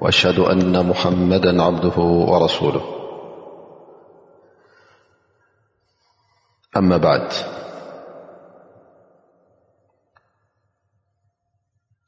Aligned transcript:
وأشهد 0.00 0.38
أن 0.38 0.86
محمدا 0.86 1.62
عبده 1.62 1.98
ورسوله 1.98 2.82
أما 6.76 6.96
بعد 6.96 7.32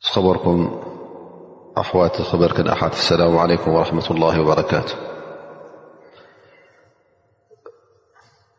خبركم 0.00 0.80
أوا 1.76 2.46
ركأا 2.46 2.86
السلام 2.88 3.38
عليكم 3.38 3.70
ورحمة 3.72 4.10
الله 4.10 4.40
وبركاته 4.40 4.94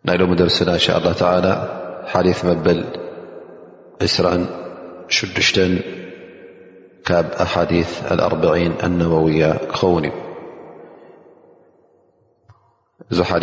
لمدرسنا 0.06 0.74
إن 0.74 0.80
شاء 0.80 0.98
الله 0.98 1.14
تعالى 1.14 1.54
حليث 2.08 2.46
مبل 2.46 2.86
عسرا 4.02 4.46
شش 5.08 5.36
أحاديثالأربعين 7.12 8.72
النووية 8.84 9.60
ن 9.84 10.12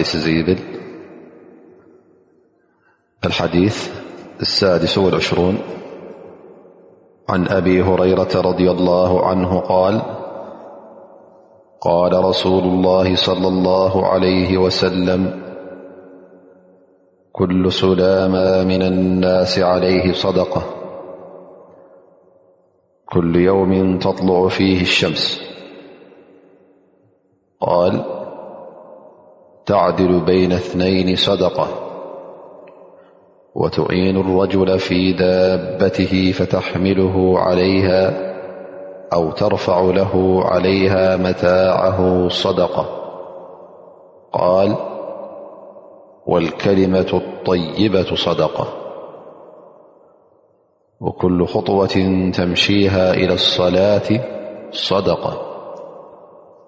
زيبل 0.03 0.59
الحديث 3.25 3.89
الساد 4.41 4.81
والعشرون 4.99 5.59
عن 7.29 7.49
أبي 7.49 7.85
هريرة- 7.85 8.37
رضي 8.37 8.71
الله 8.71 9.27
عنه 9.27 9.61
-قال 9.61 10.03
قال 11.81 12.25
رسول 12.25 12.65
الله- 12.65 13.17
صلى 13.29 13.49
الله 13.49 14.07
عليه 14.07 14.59
وسلم 14.59 15.43
كل 17.33 17.73
سلاما 17.73 18.65
من 18.65 18.83
الناس 18.83 19.59
عليه 19.59 20.13
صدقة 20.13 20.80
كل 23.13 23.37
يوم 23.37 23.99
تطلع 23.99 24.49
فيه 24.49 24.81
الشمس 24.81 25.41
قال 27.61 28.05
تعدل 29.67 30.21
بين 30.21 30.53
اثنين 30.53 31.17
صدقة 31.17 31.69
وتئين 33.55 34.17
الرجل 34.21 34.79
في 34.79 35.13
ذابته 35.13 36.33
فتحمله 36.33 37.39
عليها 37.39 38.31
أو 39.15 39.31
ترفع 39.31 39.81
له 39.81 40.43
عليها 40.45 41.17
متاعه 41.17 42.29
صدقة 42.29 42.87
قال 44.33 44.77
والكلمة 46.27 47.07
الطيبة 47.25 48.15
صدقة 48.15 48.80
وكل 51.01 51.47
خطوة 51.47 51.87
تمشيها 52.33 53.15
إلى 53.15 53.35
الصلاة 53.35 54.21
صدقة 54.71 55.47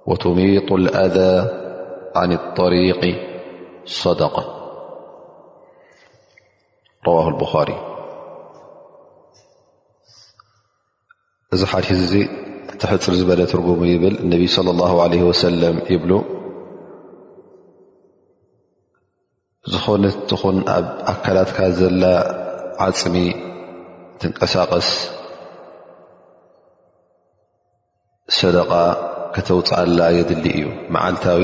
وتميط 0.06 0.72
الأذى 0.72 1.50
عن 2.16 2.32
الطريق 2.32 3.14
صدقة 3.84 4.58
رواه 7.06 7.28
البخاري 7.28 7.88
درالنبي 13.42 14.46
صلى 14.46 14.70
الله 14.70 15.02
عليه 15.02 15.22
وسلم 15.22 15.78
بل 15.88 16.24
لتل 19.68 20.36
عم 22.78 22.92
ትንቀሳቀስ 24.22 24.88
ሰደቃ 28.38 28.70
ከተውፅኣላ 29.34 29.98
የድሊ 30.16 30.44
እዩ 30.56 30.64
መዓልታዊ 30.94 31.42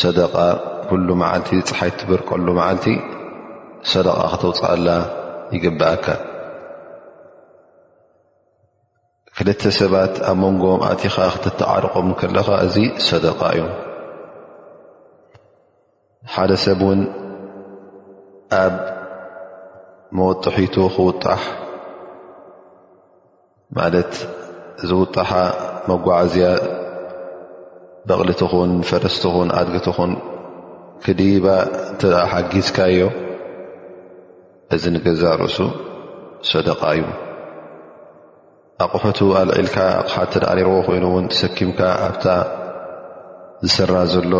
ሰደቃ 0.00 0.34
ኩሉ 0.88 1.08
መዓልቲ 1.22 1.50
ፀሓይት 1.68 1.94
ትብር 2.00 2.22
ቀሉ 2.30 2.46
መዓልቲ 2.58 2.86
ሰደቃ 3.92 4.18
ክተውፅኣላ 4.32 4.88
ይግብአካ 5.56 6.06
ክልተ 9.36 9.62
ሰባት 9.78 10.16
ኣብ 10.32 10.36
መንጎ 10.42 10.64
እትኻ 10.90 11.16
ክተተዓርቆም 11.36 12.10
ከለኻ 12.22 12.48
እዚ 12.66 12.76
ሰደቃ 13.10 13.40
እዩ 13.60 13.64
ሓደ 16.34 16.50
ሰብ 16.64 16.82
ውን 16.88 17.00
መወጡሒቱ 20.18 20.74
ክውጣሕ 20.96 21.40
ማለት 23.78 24.12
እዚ 24.82 24.90
ውጣሓ 25.02 25.30
መጓዓዝያ 25.90 26.46
በቕሊትኹን 28.08 28.70
ፈረስትኹን 28.88 29.48
ኣድግትኹን 29.60 30.12
ክዲባ 31.04 31.46
እተ 31.92 32.02
ሓጊዝካ 32.32 32.78
እዮ 32.94 33.02
እዚ 34.74 34.82
ንገዛ 34.94 35.22
ርእሱ 35.42 35.58
ሰደቓ 36.52 36.80
እዩ 36.96 37.04
ኣቑሑቱ 38.84 39.20
ኣልዒልካ 39.42 39.76
ኣቕሓ 40.00 40.14
እተኣ 40.30 40.48
ኒርዎ 40.58 40.76
ኮይኑ 40.88 41.04
እውን 41.12 41.26
ትሰኪምካ 41.32 41.80
ኣብታ 42.08 42.26
ዝስራ 43.66 43.92
ዘሎ 44.16 44.32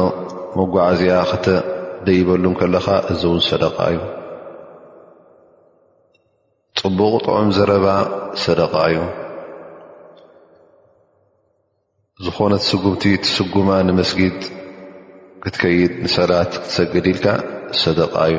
መጓዓዝያ 0.58 1.14
ክተ 1.32 1.46
ደይበሉን 2.08 2.54
ከለካ 2.60 2.86
እዚ 3.12 3.20
እውን 3.30 3.40
ሰደቓ 3.52 3.78
እዩ 3.94 4.00
ፅቡቕ 6.84 7.14
ጥዑም 7.24 7.48
ዘረባ 7.56 7.86
ሰደቃ 8.42 8.72
እዩ 8.88 8.96
ዝኾነ 12.24 12.52
ስጉምቲ 12.66 13.04
ትስጉማ 13.22 13.68
ንመስጊድ 13.88 14.36
ክትከይድ 15.42 15.92
ንሰላት 16.04 16.50
ክትሰግድኢልካ 16.62 17.24
ሰደቓ 17.82 18.14
እዩ 18.28 18.36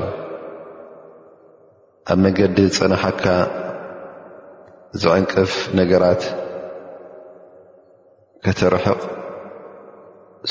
ኣብ 2.12 2.20
መንገዲ 2.26 2.58
ዝፀናሓካ 2.76 3.26
ዝዕንቅፍ 5.02 5.54
ነገራት 5.82 6.24
ከተርሕቕ 8.46 9.02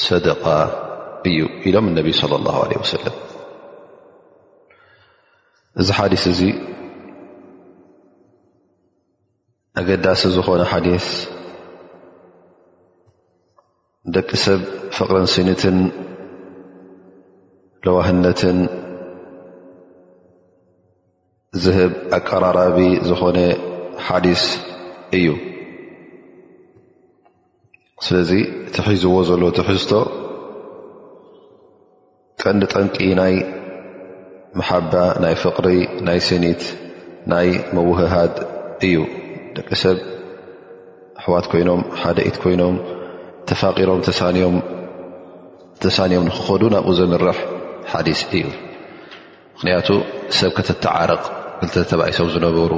ሰደቃ 0.08 0.42
እዩ 1.28 1.38
ኢሎም 1.68 1.86
እነቢይ 1.94 2.16
صለ 2.20 2.32
ላه 2.46 2.58
ለ 2.70 2.72
ወሰለም 2.82 3.16
እዚ 5.80 5.88
ሓዲስ 6.00 6.24
እዚ 6.34 6.42
ኣገዳሲ 9.80 10.20
ዝኾነ 10.34 10.60
ሓዲስ 10.70 11.06
ደቂ 14.14 14.28
ሰብ 14.42 14.60
ፍቕሪን 14.96 15.24
ስኒትን 15.34 15.76
ለዋህነትን 17.84 18.58
ዝህብ 21.64 21.92
ኣቀራራቢ 22.18 22.78
ዝኾነ 23.08 23.38
ሓዲስ 24.08 24.42
እዩ 25.18 25.26
ስለዚ 28.04 28.30
እቲሒዝዎ 28.68 29.16
ዘሎ 29.32 29.42
እቲሒዝቶ 29.54 29.92
ቀንዲ 32.44 32.62
ጠንቂ 32.74 32.96
ናይ 33.22 33.34
መሓባ 34.60 34.92
ናይ 35.26 35.34
ፍቕሪ 35.42 35.66
ናይ 36.08 36.20
ስኒት 36.30 36.62
ናይ 37.34 37.48
መውህሃት 37.76 38.36
እዩ 38.88 38.96
ደቂ 39.58 39.68
ሰብ 39.82 39.98
ኣሕዋት 41.20 41.46
ኮይኖም 41.50 41.80
ሓደኢት 42.02 42.36
ኮይኖም 42.42 42.74
ተፋቒሮም 43.48 44.00
ተሳኒዮም 44.06 44.56
ንክኸዱ 46.28 46.62
ናብኡ 46.74 46.90
ዘምርሕ 46.98 47.38
ሓዲስ 47.92 48.20
እዩ 48.38 48.44
ምክንያቱ 49.54 49.88
ሰብ 50.38 50.50
ከተተዓረቕ 50.58 51.22
ክተ 51.60 51.74
ተብኢ 51.90 52.10
ሰብ 52.18 52.28
ዝነበሩ 52.36 52.72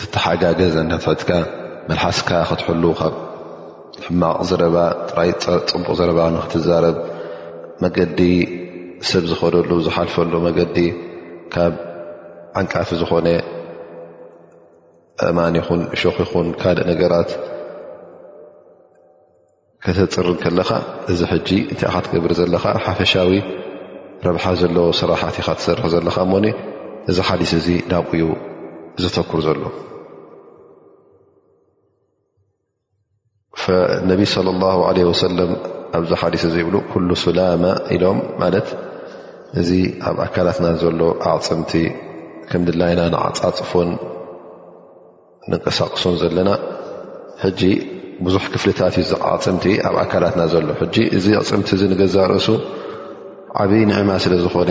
ትተሓጋገዝ 0.00 0.74
ናትሕትካ 0.90 1.30
መልሓስካ 1.90 2.30
ክትሕሉ 2.48 2.84
ካብ 3.00 3.14
ሕማቕ 4.06 4.38
ዘረባ 4.50 4.76
ጥራይ 5.10 5.30
ፅቡቕ 5.44 5.88
ዘረባ 6.00 6.18
ንክትዛረብ 6.36 6.96
መገዲ 7.84 8.18
ሰብ 9.12 9.24
ዝኸደሉ 9.32 9.70
ዝሓልፈሉ 9.86 10.32
መገዲ 10.48 10.76
ካብ 11.54 11.74
ዓንቃፊ 12.62 12.88
ዝኾነ 13.02 13.26
እማን 15.26 15.54
ይኹን 15.58 15.80
ሾክ 16.00 16.16
ይኹን 16.22 16.48
ካልእ 16.60 16.84
ነገራት 16.90 17.30
ከተፅር 19.84 20.26
ከለካ 20.42 20.70
እዚ 21.12 21.20
ሕጂ 21.30 21.48
እንታይ 21.72 21.88
ካ 21.92 21.96
ትገብር 22.04 22.32
ዘለካ 22.40 22.64
ሓፈሻዊ 22.84 23.32
ረብሓ 24.26 24.44
ዘለዎ 24.60 24.84
ስራሕት 25.00 25.36
ካ 25.46 25.48
ትሰርሕ 25.58 25.86
ዘለካ 25.94 26.16
ሞኒ 26.32 26.44
እዚ 27.10 27.16
ሓዲስ 27.28 27.52
እዚ 27.60 27.66
ዳቁኡ 27.92 28.20
ዘተኩር 29.02 29.40
ዘሎ 29.46 29.60
ነቢ 34.10 34.20
ስለ 34.34 34.46
ላ 34.62 34.66
ለ 34.96 35.00
ወሰለም 35.10 35.50
ኣብዚ 35.96 36.10
ሓዲስ 36.22 36.42
እዚ 36.48 36.54
ይብሉ 36.62 36.74
ኩሉ 36.92 37.08
ስላማ 37.24 37.64
ኢሎም 37.94 38.18
ማለት 38.42 38.68
እዚ 39.60 39.70
ኣብ 40.08 40.16
ኣካላትና 40.26 40.66
ዘሎ 40.82 41.00
ኣዕፅምቲ 41.32 41.72
ከም 42.50 42.62
ድላይና 42.68 43.00
ንዓፃፅፎን 43.14 43.90
ንንቀሳቅሶን 45.52 46.14
ዘለና 46.22 46.50
ሕጂ 47.42 47.60
ብዙሕ 48.24 48.44
ክፍልታት 48.54 48.94
እዩ 49.02 49.10
ቅፅምቲ 49.34 49.64
ኣብ 49.88 49.94
ኣካላትና 50.02 50.42
ዘሎ 50.52 50.68
ሕጂ 50.80 50.96
እዚ 51.16 51.26
ቅፅምቲ 51.42 51.68
እዚ 51.76 51.82
ንገዛ 51.92 52.14
ርእሱ 52.32 52.48
ዓብይ 53.62 53.82
ንዕማ 53.90 54.10
ስለ 54.24 54.32
ዝኾነ 54.44 54.70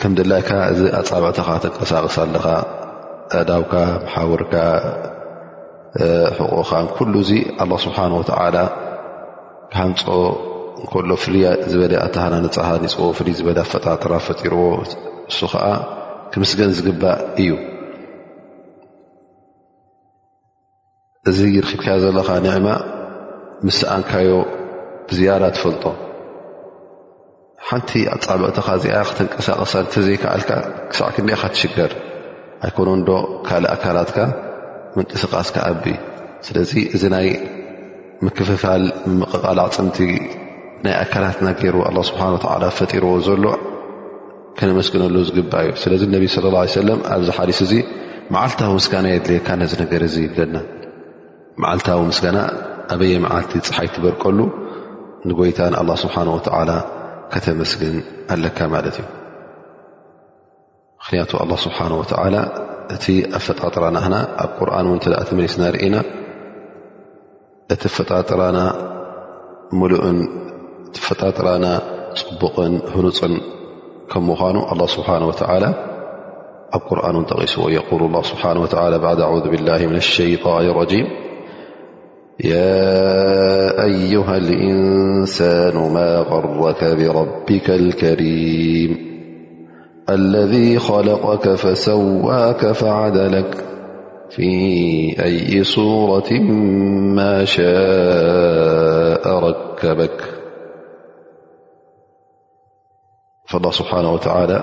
ከም 0.00 0.12
ደላይካ 0.18 0.50
እዚ 0.72 0.80
ኣፃብዕትካ 1.00 1.48
ተንቀሳቅስ 1.62 2.16
ኣለካ 2.24 2.46
ዕዳውካ 3.40 3.72
ማሓውርካ 4.04 4.52
ሕቁካ 6.38 6.70
ኩሉ 6.98 7.14
ዚ 7.30 7.32
ኣላ 7.62 7.72
ስብሓን 7.86 8.12
ወተዓላ 8.20 8.56
ብሓንፆ 9.72 10.02
እከሎ 10.84 11.10
ፍሉ 11.22 11.34
ዝበለ 11.70 11.92
ኣታሃና 12.06 12.34
ንፃሓ 12.44 12.68
ይፅዎ 12.84 13.06
ፍሉይ 13.20 13.34
ዝበለ 13.40 13.58
ኣፈጣትራ 13.66 14.12
ፈጢርዎ 14.28 14.62
እሱ 15.30 15.38
ከዓ 15.54 15.64
ክምስግን 16.32 16.70
ዝግባእ 16.76 17.18
እዩ 17.42 17.48
እዚ 21.30 21.38
ይርኺልከ 21.54 21.86
ዘለኻ 22.02 22.28
ንዕማ 22.44 22.66
ምስስኣንካዮ 23.66 24.30
ብዝያዳ 25.08 25.42
ትፈልጦ 25.56 25.84
ሓንቲ 27.68 27.90
ፃብቕትኻ 28.24 28.66
እዚኣ 28.78 28.98
ክተንቀሳቐሳ 29.08 29.72
እንተዘይከኣልካ 29.84 30.50
ክሳዕ 30.90 31.08
ክንደኢካ 31.14 31.42
ትሽገር 31.54 31.90
ኣይኮን 32.66 33.00
ዶ 33.08 33.10
ካልእ 33.48 33.70
ኣካላትካ 33.74 34.18
ምንቅስቓስካ 34.96 35.56
ኣብ 35.70 35.82
ስለዚ 36.46 36.72
እዚ 36.94 37.02
ናይ 37.14 37.28
ምክፍፋል 38.26 38.84
ምቕቓል 39.18 39.58
ፅምቲ 39.76 39.98
ናይ 40.84 40.94
ኣካላትናገይሩ 41.04 41.76
ኣላ 41.88 41.98
ስብሓን 42.10 42.32
ወተዓላ 42.38 42.64
ፈጢርዎ 42.78 43.12
ዘሎ 43.26 43.44
ክነመስግነሉ 44.58 45.16
ዝግባእ 45.28 45.66
እዩ 45.70 45.76
ስለዚ 45.84 46.02
ነቢ 46.16 46.24
ስለ 46.36 46.44
ላ 46.54 46.58
ሰለም 46.80 47.00
ኣብዚ 47.14 47.28
ሓዲስ 47.38 47.60
እዚ 47.68 47.74
መዓልታዊ 48.34 48.74
ስጋና 48.86 49.06
የድልየካ 49.16 49.48
ነዝነገረ 49.60 50.02
እዙ 50.10 50.16
ይብለና 50.26 50.56
መዓልታዊ 51.62 52.00
ምስገና 52.10 52.38
ኣበየ 52.94 53.14
መዓልቲ 53.26 53.52
ፀሓይ 53.68 53.88
ትበርቀሉ 53.94 54.38
ንጎይታ 55.28 55.58
ل 55.88 55.90
ስብሓه 56.02 56.28
ከተመስግን 57.32 57.94
ኣለካ 58.34 58.58
ማለት 58.74 58.96
እዩ 59.02 59.06
ምክንያቱ 61.00 61.32
ስብሓه 61.64 61.90
እቲ 62.94 63.06
ኣብ 63.36 63.42
ፈጣጥራናና 63.46 64.14
ኣብ 64.44 64.50
ቁር 64.58 64.68
መስ 65.38 65.54
ርኢና 65.74 65.96
እቲ 67.74 67.82
ፈጣጥራና 67.96 68.58
ሉ 69.90 70.12
ፈጣጥራና 71.06 71.66
ፅቡቕን 72.20 72.74
ህኑፅን 72.94 73.34
ከ 74.10 74.14
ምኑ 74.28 74.56
ኣብ 74.72 74.80
ር 77.20 77.22
ጠቂሱዎ 77.32 77.64
ብ 78.14 78.70
ሸን 80.14 81.04
يا 82.44 83.84
أيها 83.84 84.36
الإنسان 84.36 85.92
ما 85.92 86.16
غرك 86.18 86.84
بربك 86.84 87.70
الكريم 87.70 88.96
الذي 90.10 90.78
خلقك 90.78 91.54
فسواك 91.54 92.72
فعدلك 92.72 93.56
في 94.30 94.50
أي 95.24 95.64
صورة 95.64 96.32
ما 97.14 97.44
شاء 97.44 99.28
ركبك 99.28 100.20
فالله 103.46 103.70
سبحانه 103.70 104.12
وتعالى 104.12 104.62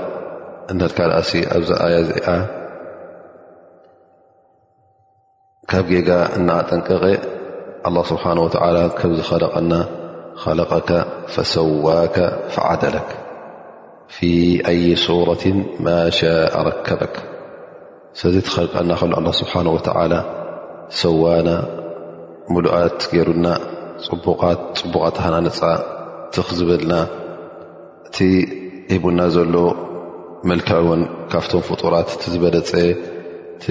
آي 5.73 5.81
ب 5.81 7.34
الله 7.87 8.03
سبሓنه 8.11 8.41
ول 8.41 8.77
ከም 8.99 9.09
ዝخለቀና 9.19 9.73
خለقك 10.43 10.89
فሰዋاك 11.33 12.17
فዓደለك 12.53 13.07
في 14.15 14.31
أي 14.71 14.79
صرة 15.05 15.45
م 15.85 15.87
شاء 16.19 16.53
رከበك 16.67 17.15
ስ 18.19 18.21
تخلቀና 18.47 18.91
الله 19.19 19.33
سبሓنه 19.41 19.69
ول 19.77 20.13
ሰዋاና 21.03 21.49
ሙلኣት 22.53 22.99
ገሩና 23.13 23.47
ፅቡቃ 24.85 25.19
ናነፃ 25.33 25.59
ትኽዝብልና 26.33 26.93
እቲ 28.07 28.17
ሂቡና 28.93 29.19
ዘሎ 29.35 29.55
መلክع 30.49 30.79
ን 30.99 31.01
ካፍቶም 31.31 31.61
فጡራት 31.69 32.09
ዝበለፀ 32.33 32.71
እቲ 33.55 33.65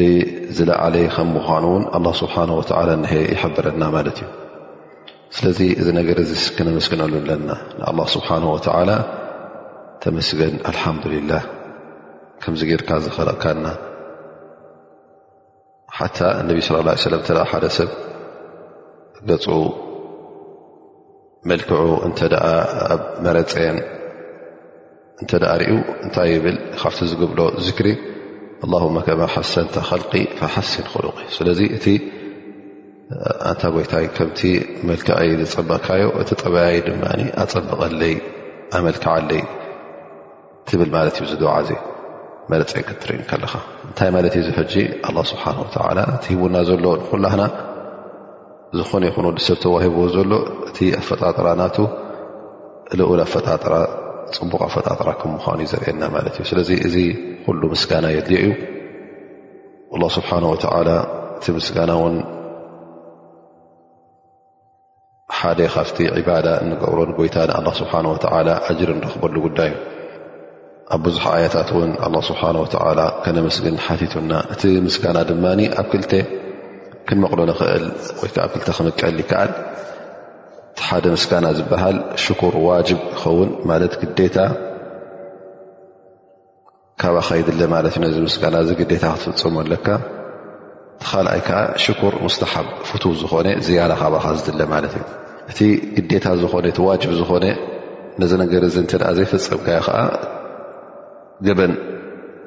ዝለዓለየ 0.56 1.06
ከም 1.14 1.28
ምዃኑ 1.36 1.64
ውን 1.72 1.84
ስብሓ 2.20 2.34
ሀ 3.10 3.16
ይሕብረና 3.32 3.82
ማለት 3.96 4.18
እዩ 4.22 4.28
ስለዚ 5.36 5.58
እዚ 5.80 5.88
ነገር 5.98 6.18
ስክነመስገነሉ 6.44 7.12
ኣለና 7.22 7.48
ንኣ 7.96 8.04
ስብሓ 8.14 8.28
ተላ 8.66 8.90
ተመስገን 10.04 10.54
አልሓምዱልላህ 10.70 11.42
ከምዚ 12.44 12.60
ጌርካ 12.70 12.88
ዝኸለቕካና 13.04 13.66
ሓታ 15.98 16.18
ነብ 16.46 16.58
ለ 16.76 16.96
ለም 17.14 17.20
እተ 17.22 17.30
ሓደ 17.50 17.64
ሰብ 17.76 17.90
ገፁ 19.28 19.46
መልክዑ 21.50 21.78
እተ 22.08 22.20
ኣብ 22.94 23.02
መረፀን 23.26 23.76
እንተ 25.20 25.30
ርእ 25.62 25.70
እንታይ 26.04 26.28
ይብል 26.36 26.56
ካብቲ 26.80 26.98
ዝግብሎ 27.10 27.40
ዝክሪ 27.68 27.86
ኣ 28.54 28.66
ከማ 29.06 29.20
ሓሰንተ 29.34 29.74
ልቂ 30.00 30.26
ሓስን 30.54 30.84
ክሉቅ 30.92 31.16
ስለዚ 31.36 31.60
እቲ 31.76 31.86
እንታ 33.50 33.62
ወይታይ 33.76 34.04
ከምቲ 34.16 34.40
መልክ 34.88 35.08
ዝፀበቕካዮ 35.50 36.04
እቲ 36.20 36.30
ጠብያይ 36.42 36.76
ድማ 36.86 37.02
ኣፀብቐለይ 37.44 38.14
ኣመልክዓለይ 38.76 39.42
ትብል 40.68 40.88
ማለት 40.96 41.16
እዩ 41.22 41.26
ዝድዋዓዘ 41.32 41.68
መለፅ 42.52 42.70
ክ 42.88 42.94
ትሪኢ 43.02 43.20
ከለኻ 43.30 43.52
እንታይ 43.88 44.10
ማለት 44.16 44.34
እዩ 44.38 44.44
ዝሕጂ 44.48 44.74
ስብሓ 45.32 45.44
እትሂቡና 46.16 46.56
ዘሎ 46.70 46.84
ንኩላህና 47.02 47.42
ዝኾነ 48.78 49.04
ይኹንሰብ 49.10 49.58
ተዋሂብዎ 49.66 50.04
ዘሎ 50.16 50.32
እቲ 50.70 50.78
ኣ 51.00 51.02
ፈጣጥራ 51.10 51.46
ናቱ 51.60 51.76
ዉላ 53.10 53.20
ፈጣጥራ 53.36 53.74
ፅቡቃ 54.38 54.62
ፈጣጥራ 54.76 55.08
ክምዃኑ 55.20 55.58
ዘርእና 55.72 56.02
ማለት 56.16 56.34
እዩስለ 56.40 56.58
ስጋና 57.82 58.06
የድ 58.16 58.28
ዩ 58.42 58.44
الله 59.94 60.08
سه 60.18 60.30
እቲ 61.36 61.54
ስጋና 61.66 61.92
ሓደ 65.38 65.60
ካ 66.28 66.38
ዳ 66.46 66.48
ንብሮ 66.70 66.96
ይታ 67.26 67.36
ه 68.66 68.70
ር 68.88 68.92
ንረክበሉ 68.98 69.34
ጉዳይ 69.46 69.70
ኣብ 70.94 71.00
ብዙح 71.06 71.24
ኣያታት 71.36 71.70
ه 73.26 73.36
ነስግን 73.46 73.76
ቱና 74.12 74.32
እቲ 74.54 74.62
ስጋና 74.96 75.18
ድ 75.30 75.40
ኣብ 75.80 75.92
ክ 76.10 76.24
ክመቕሎ 77.08 77.40
እ 77.76 78.28
ኣብ 78.46 78.52
ክቀልዓል 78.68 79.50
ሓደ 80.86 81.06
ስጋና 81.24 81.46
ዝበሃል 81.58 81.96
شር 82.24 82.54
ዋج 82.68 82.88
ይኸን 83.14 83.50
ታ 84.36 84.40
ካብኸ 87.02 87.28
ይድለ 87.38 87.60
ማለት 87.74 87.94
እዩ 87.98 88.00
ነዚ 88.02 88.16
ምስጋና 88.26 88.54
እዚ 88.64 88.70
ግዴታ 88.80 89.04
ክትፍፅመ 89.20 89.54
ኣለካ 89.64 89.86
ቲኻልኣይ 91.02 91.40
ከዓ 91.46 91.58
ሽኩር 91.84 92.14
ሙስተሓብ 92.26 92.66
ፍቱ 92.88 93.02
ዝኾነ 93.20 93.46
ዝያዳ 93.66 93.92
ካብካ 94.00 94.26
ዝድለ 94.38 94.60
ማለት 94.72 94.92
እዩ 94.98 95.04
እቲ 95.50 95.58
ግዴታ 95.96 96.26
ዝኾነ 96.42 96.64
እቲ 96.72 96.78
ዋጅብ 96.88 97.12
ዝኾነ 97.20 97.46
ነዚ 98.20 98.30
ነገር 98.42 98.62
እዚ 98.68 98.76
እንተኣ 98.84 99.04
ዘይፈፀምካዮ 99.16 99.80
ከዓ 99.86 99.98
ገበን 101.48 101.72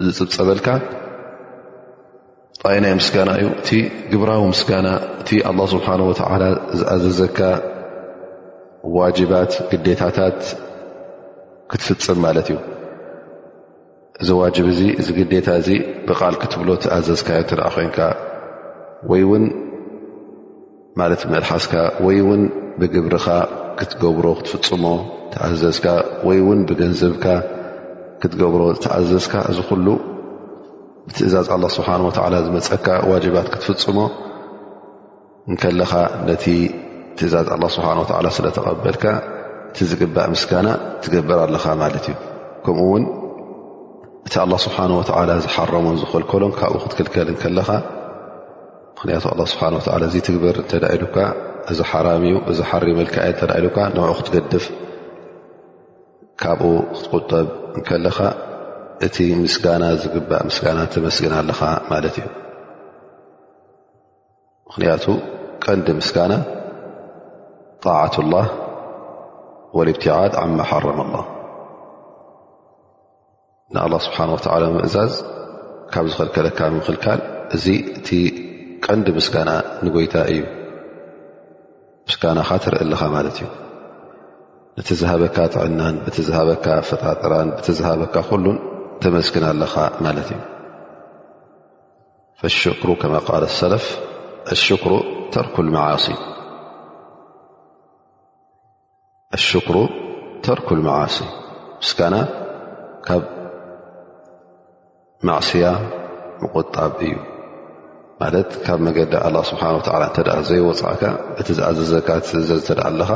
ዝፅብፀበልካ 0.06 0.68
ይ 2.76 2.80
ናይ 2.86 2.94
ምስጋና 3.02 3.30
እዩ 3.42 3.48
እቲ 3.62 3.70
ግብራዊ 4.14 4.40
ምስጋና 4.54 4.88
እቲ 5.22 5.30
ኣላ 5.52 5.60
ስብሓን 5.74 6.02
ወተዓላ 6.10 6.44
ዝኣዘዘካ 6.80 7.40
ዋጅባት 8.98 9.52
ግዴታታት 9.72 10.40
ክትፍፅም 11.72 12.20
ማለት 12.28 12.48
እዩ 12.52 12.58
እዚ 14.24 14.30
ዋጅብ 14.42 14.68
እ 14.70 14.74
እዚ 15.02 15.08
ግዴታ 15.18 15.48
እዚ 15.62 15.68
ብቓል 16.08 16.36
ክትብሎ 16.42 16.68
ተኣዘዝካዮ 16.84 17.42
ትርኣ 17.50 17.66
ኮንካ 17.74 17.98
ወይ 19.12 19.24
ውን 19.30 19.44
ማለት 21.00 21.22
መልሓስካ 21.34 21.74
ወይ 22.06 22.20
ውን 22.28 22.42
ብግብርኻ 22.80 23.28
ክትገብሮ 23.80 24.26
ክትፍፅሞ 24.40 24.86
ትኣዘዝካ 25.34 25.86
ወይ 26.28 26.40
ውን 26.48 26.60
ብገንዘብካ 26.70 27.26
ክትገብሮ 28.22 28.62
ተኣዘዝካ 28.86 29.34
እዚ 29.52 29.58
ኩሉ 29.70 29.86
ብትእዛዝ 31.08 31.48
ኣላ 31.56 31.64
ስብሓን 31.78 32.02
ወተዓላ 32.08 32.36
ዝመፀካ 32.48 32.88
ዋጅባት 33.12 33.48
ክትፍፅሞ 33.54 34.00
እንከለኻ 35.50 35.92
ነቲ 36.32 36.46
ትእዛዝ 37.18 37.48
ኣላ 37.58 37.64
ስብሓን 37.76 38.00
ወተዓላ 38.04 38.28
ስለተቐበልካ 38.40 39.04
እቲ 39.70 39.78
ዝግባእ 39.94 40.28
ምስጋና 40.34 40.68
ትገብር 41.04 41.38
ኣለኻ 41.46 41.64
ማለት 41.84 42.06
እዩ 42.12 42.18
ከምኡውን 42.66 43.04
እቲ 44.28 44.36
ኣላه 44.44 44.60
ስብሓንه 44.68 44.94
ወተላ 45.00 45.30
ዝሓረሙን 45.44 45.98
ዝኽልከሎን 46.02 46.54
ካብኡ 46.60 46.76
ክትክልከል 46.92 47.28
ከለኻ 47.42 47.70
ምክንያቱ 48.98 49.24
ኣ 49.32 49.34
ስብሓ 49.52 49.62
እዚ 50.08 50.14
ትግብር 50.28 50.56
እተዳኢሉካ 50.64 51.18
እዚ 51.72 51.80
ሓራም 51.92 52.24
እዩ 52.28 52.34
እዚ 52.52 52.60
ሓርምልክየ 52.70 53.28
ተዳኢሉካ 53.42 53.78
ን 53.94 53.98
ክትገድፍ 54.18 54.66
ካብኡ 56.44 56.72
ክትቁጠብ 56.96 57.48
ከለኻ 57.88 58.18
እቲ 59.08 59.18
ምስጋና 59.44 59.84
ዝግባእ 60.02 60.44
ምስጋና 60.50 60.80
ትመስግና 60.94 61.34
ኣለኻ 61.44 61.62
ማለት 61.94 62.16
እዩ 62.24 62.28
ምኽንያቱ 64.68 65.06
ቀንዲ 65.64 65.88
ምስጋና 66.02 66.34
ጣት 67.86 68.16
ላه 68.34 68.46
ወልብትዓድ 69.78 70.34
ዓማ 70.44 70.60
ሓረምሎ 70.72 71.16
ንلله 73.76 74.00
ስብሓ 74.08 74.18
ምእዛዝ 74.76 75.14
ካብ 75.94 76.06
ዝኸልከለካ 76.12 76.60
ምክልካል 76.76 77.20
እዚ 77.56 77.66
እቲ 77.98 78.10
ቀንዲ 78.86 79.06
ምስጋና 79.18 79.50
ንጎይታ 79.84 80.16
እዩ 80.32 80.42
ስጋናኻ 82.14 82.50
ትርኢ 82.64 82.84
ለኻ 82.92 83.02
ማለት 83.16 83.36
እዩ 83.40 83.48
ነቲ 84.78 84.90
ዝሃበካ 85.00 85.38
ትዕናን 85.54 85.96
ቲ 86.16 86.18
ዝበካ 86.30 86.66
ፈጣጥራን 86.90 87.50
ቲ 87.66 87.66
ዝበካ 87.80 88.16
ሉ 88.44 88.46
ተመስክና 89.04 89.46
ኣለኻ 89.54 89.74
ማት 90.04 90.30
እዩ 94.56 94.62
ሰ 94.68 94.72
ተርኩ 100.46 100.68
መ 100.86 100.94
ማዕስያ 105.28 105.66
ምቁጣብ 106.42 106.94
እዩ 107.06 107.14
ማለት 108.22 108.50
ካብ 108.66 108.80
መገዲ 108.88 109.14
ኣላ 109.28 109.36
ስብሓ 109.50 109.64
እተ 110.08 110.18
ዘይወፅእካ 110.50 111.02
እቲ 111.42 111.48
ዝኣዘዘካ 111.60 112.10
ዘዝ 112.50 112.62
ተ 112.68 112.78
ኣለኻ 112.90 113.12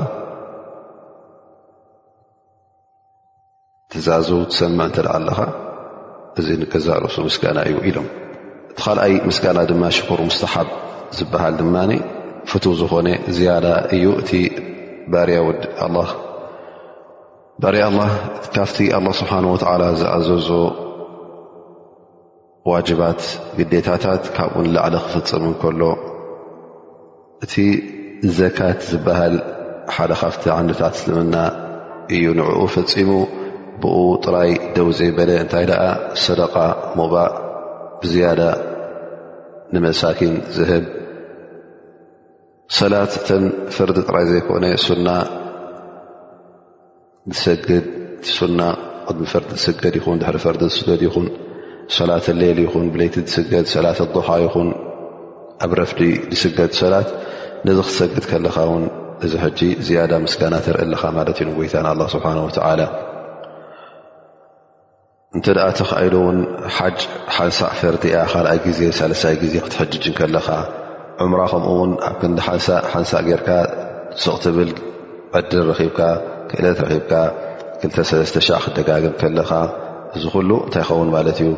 ትዛዝ 3.91 4.29
ትሰምዕ 4.49 4.87
ተ 4.95 4.97
ኣለኻ 5.17 5.39
እዚ 6.39 6.47
ንገዛርእሱ 6.61 7.15
ምስጋና 7.27 7.57
እዩ 7.69 7.77
ኢሎም 7.89 8.07
እቲ 8.71 8.77
ካኣይ 8.81 9.13
ምስጋና 9.29 9.57
ድማ 9.69 9.83
ሽኩር 9.97 10.19
ሙስተሓብ 10.29 10.67
ዝበሃል 11.17 11.53
ድማ 11.61 11.75
ፍቱ 12.49 12.63
ዝኾነ 12.81 13.07
ዝያዳ 13.35 13.65
እዩ 13.95 14.05
እቲ 14.21 14.29
ያዲባር 15.11 15.77
ኣላ 17.89 17.95
ካብቲ 18.53 18.77
ኣ 18.97 18.99
ስብሓ 19.19 19.31
ወላ 19.71 19.83
ዝኣዘዞ 19.99 20.49
ዋጅባት 22.69 23.21
ግዴታታት 23.57 24.23
ካብ 24.35 24.51
ውን 24.57 24.67
ላዕሊ 24.75 24.95
ክፍፀሙ 25.05 25.43
ንከሎ 25.51 25.81
እቲ 27.43 27.53
ዘካት 28.37 28.79
ዝበሃል 28.89 29.35
ሓደ 29.95 30.11
ካፍቲ 30.21 30.43
ዓነታት 30.57 30.93
እስልምና 30.97 31.35
እዩ 32.13 32.23
ንዕኡ 32.39 32.59
ፈፂሙ 32.75 33.09
ብኡ 33.81 33.95
ጥራይ 34.25 34.51
ደው 34.77 34.87
ዘይበለ 34.99 35.29
እንታይ 35.43 35.65
ደኣ 35.71 35.83
ሰደቓ 36.25 36.55
ሞባእ 37.01 37.31
ብዝያዳ 38.01 38.41
ንመሳኪን 39.73 40.33
ዝህብ 40.55 40.85
ሰላት 42.77 43.13
እተን 43.19 43.45
ፈርዲ 43.75 43.97
ጥራይ 44.09 44.25
ዘይኮነ 44.31 44.65
ሱና 44.87 45.07
ዝሰግድ 47.35 47.85
ቲ 48.23 48.29
ሱና 48.37 48.59
ቅድሚ 49.07 49.25
ፈርዲ 49.33 49.49
ዝስገድ 49.63 49.95
ይኹን 49.99 50.19
ድሕሪ 50.21 50.37
ፈርዲ 50.45 50.61
ዝስገድ 50.71 51.01
ይኹን 51.07 51.25
ሰላት 51.97 52.25
ኣሌሊ 52.33 52.59
ይኹን 52.65 52.85
ብሌቲ 52.93 53.15
ዝስገድ 53.31 53.65
ሰላት 53.75 53.97
ኣሓ 54.19 54.27
ይኹን 54.45 54.67
ኣብ 55.63 55.71
ረፍዲ 55.79 55.99
ዝስገድ 56.33 56.71
ሰላት 56.81 57.09
ነዚ 57.67 57.77
ክትሰግድ 57.87 58.23
ከለኻ 58.31 58.57
ውን 58.71 58.83
እዚ 59.25 59.33
ሕጂ 59.43 59.59
ዝያዳ 59.85 60.11
ምስጋና 60.25 60.55
ተርኢ 60.65 60.81
ኣለኻ 60.85 61.01
ማለት 61.17 61.37
እዩ 61.43 61.47
ጎይታ 61.57 61.75
ንኣ 61.85 62.05
ስብሓን 62.13 62.37
ላ 62.79 62.83
እንተ 65.37 65.45
ደኣ 65.57 65.67
ተ 65.77 65.79
ኸኢሉ 65.89 66.13
እውን 66.21 66.39
ሓጅ 66.75 66.97
ሓንሳቅ 67.35 67.71
ፈርቲእያ 67.81 68.21
ካልኣይ 68.31 68.59
ግዜ 68.67 68.79
3ሳይ 68.99 69.35
ግዜ 69.43 69.53
ክትሕጅጅንከለኻ 69.65 70.47
ዑምራ 71.25 71.41
ከምኡውን 71.51 71.91
ኣብ 72.07 72.15
ክንዲ 72.21 72.39
ሓንሳቅ 72.93 73.21
ጌርካ 73.29 73.49
ስቕትብል 74.23 74.71
ዕድል 75.39 75.59
ረኺብካ 75.71 75.99
ክእለት 76.51 76.79
ረኺብካ 76.85 77.13
ክሰለስተ 77.95 78.37
ሻዕ 78.47 78.59
ክደጋገም 78.65 79.15
ከለኻ 79.23 79.51
እዚ 80.15 80.23
ኩሉ 80.35 80.49
እንታይ 80.65 80.83
ክኸውን 80.87 81.09
ማለት 81.17 81.37
እዩ 81.43 81.51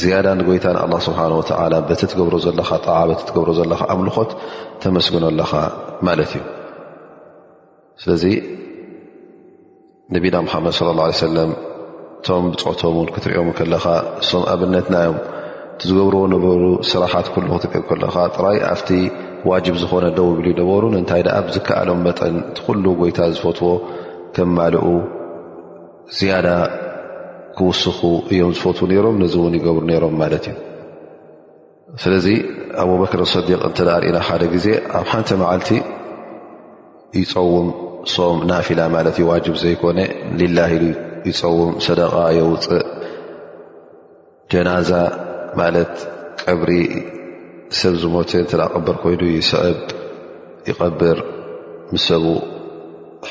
ዝያዳ 0.00 0.26
ንጎይታ 0.38 0.66
ንኣላ 0.74 0.92
ስብሓ 1.06 1.20
ወላ 1.38 1.74
በተ 1.90 2.00
ትገብሮ 2.10 2.34
ዘለካ 2.44 2.70
ጣዓ 2.86 2.96
በተ 3.10 3.20
ትገብሮ 3.28 3.50
ዘለካ 3.60 3.80
ኣምልኾት 3.92 4.30
ተመስግኖ 4.82 5.24
ኣለኻ 5.32 5.52
ማለት 6.08 6.30
እዩ 6.38 6.42
ስለዚ 8.02 8.24
ነቢና 10.14 10.36
ምሓመድ 10.46 10.74
ለ 10.88 10.92
ላه 10.98 11.08
ሰለም 11.24 11.50
እቶም 12.20 12.44
ብፅሑቶም 12.52 12.96
ን 13.06 13.08
ክትሪኦም 13.14 13.48
ከለኻ 13.60 13.84
እሶም 14.22 14.44
ኣብነትናዮም 14.52 15.18
ዝገብርዎ 15.88 16.22
ነበሩ 16.34 16.62
ስራሓት 16.90 17.26
ኩሉ 17.34 17.46
ክትብ 17.64 17.84
ከለካ 17.90 18.16
ጥራይ 18.36 18.58
ኣብቲ 18.70 18.90
ዋጅብ 19.50 19.76
ዝኮነ 19.82 20.06
ደውብሉ 20.18 20.44
ነበሩ 20.60 20.82
ንእንታይ 20.94 21.22
ኣ 21.36 21.38
ብዝከኣሎም 21.48 22.00
መጠን 22.06 22.36
ቲ 22.56 22.66
ኩሉ 22.66 22.84
ጎይታ 23.00 23.18
ዝፈትዎ 23.36 23.70
ከም 24.36 24.50
ማልኡ 24.58 24.84
ዝያዳ 26.18 26.46
ክውስኹ 27.58 28.00
እዮም 28.32 28.52
ዝፈት 28.56 28.78
ነሮም 28.90 29.16
ነዚ 29.22 29.34
እውን 29.40 29.54
ይገብሩ 29.58 29.82
ነሮም 29.90 30.14
ማለት 30.22 30.44
እዩ 30.50 30.56
ስለዚ 32.02 32.26
ኣብበክር 32.82 33.20
ስዲቅ 33.32 33.60
እንተ 33.68 33.78
ርኢና 33.88 34.16
ሓደ 34.28 34.42
ግዜ 34.54 34.66
ኣብ 34.98 35.06
ሓንቲ 35.12 35.28
መዓልቲ 35.42 35.70
ይፀውም 37.20 37.68
ሶም 38.14 38.38
ናፊላ 38.50 38.80
ማለት 38.96 39.16
እዩ 39.20 39.26
ዋጅብ 39.32 39.54
ዘይኮነ 39.62 39.98
ልላ 40.40 40.58
ኢ 40.76 40.78
ይፀውም 41.30 41.72
ሰደቃ 41.86 42.12
የውፅእ 42.38 42.84
ጀናዛ 44.52 44.90
ማለት 45.60 45.94
ቀብሪ 46.44 46.70
ሰብ 47.80 47.94
ዝሞተ 48.02 48.30
እተ 48.44 48.52
ቐበር 48.74 48.96
ኮይኑ 49.02 49.22
ይስዕብ 49.38 49.78
ይቐብር 50.70 51.18
ምስ 51.94 52.02
ሰቡ 52.10 52.24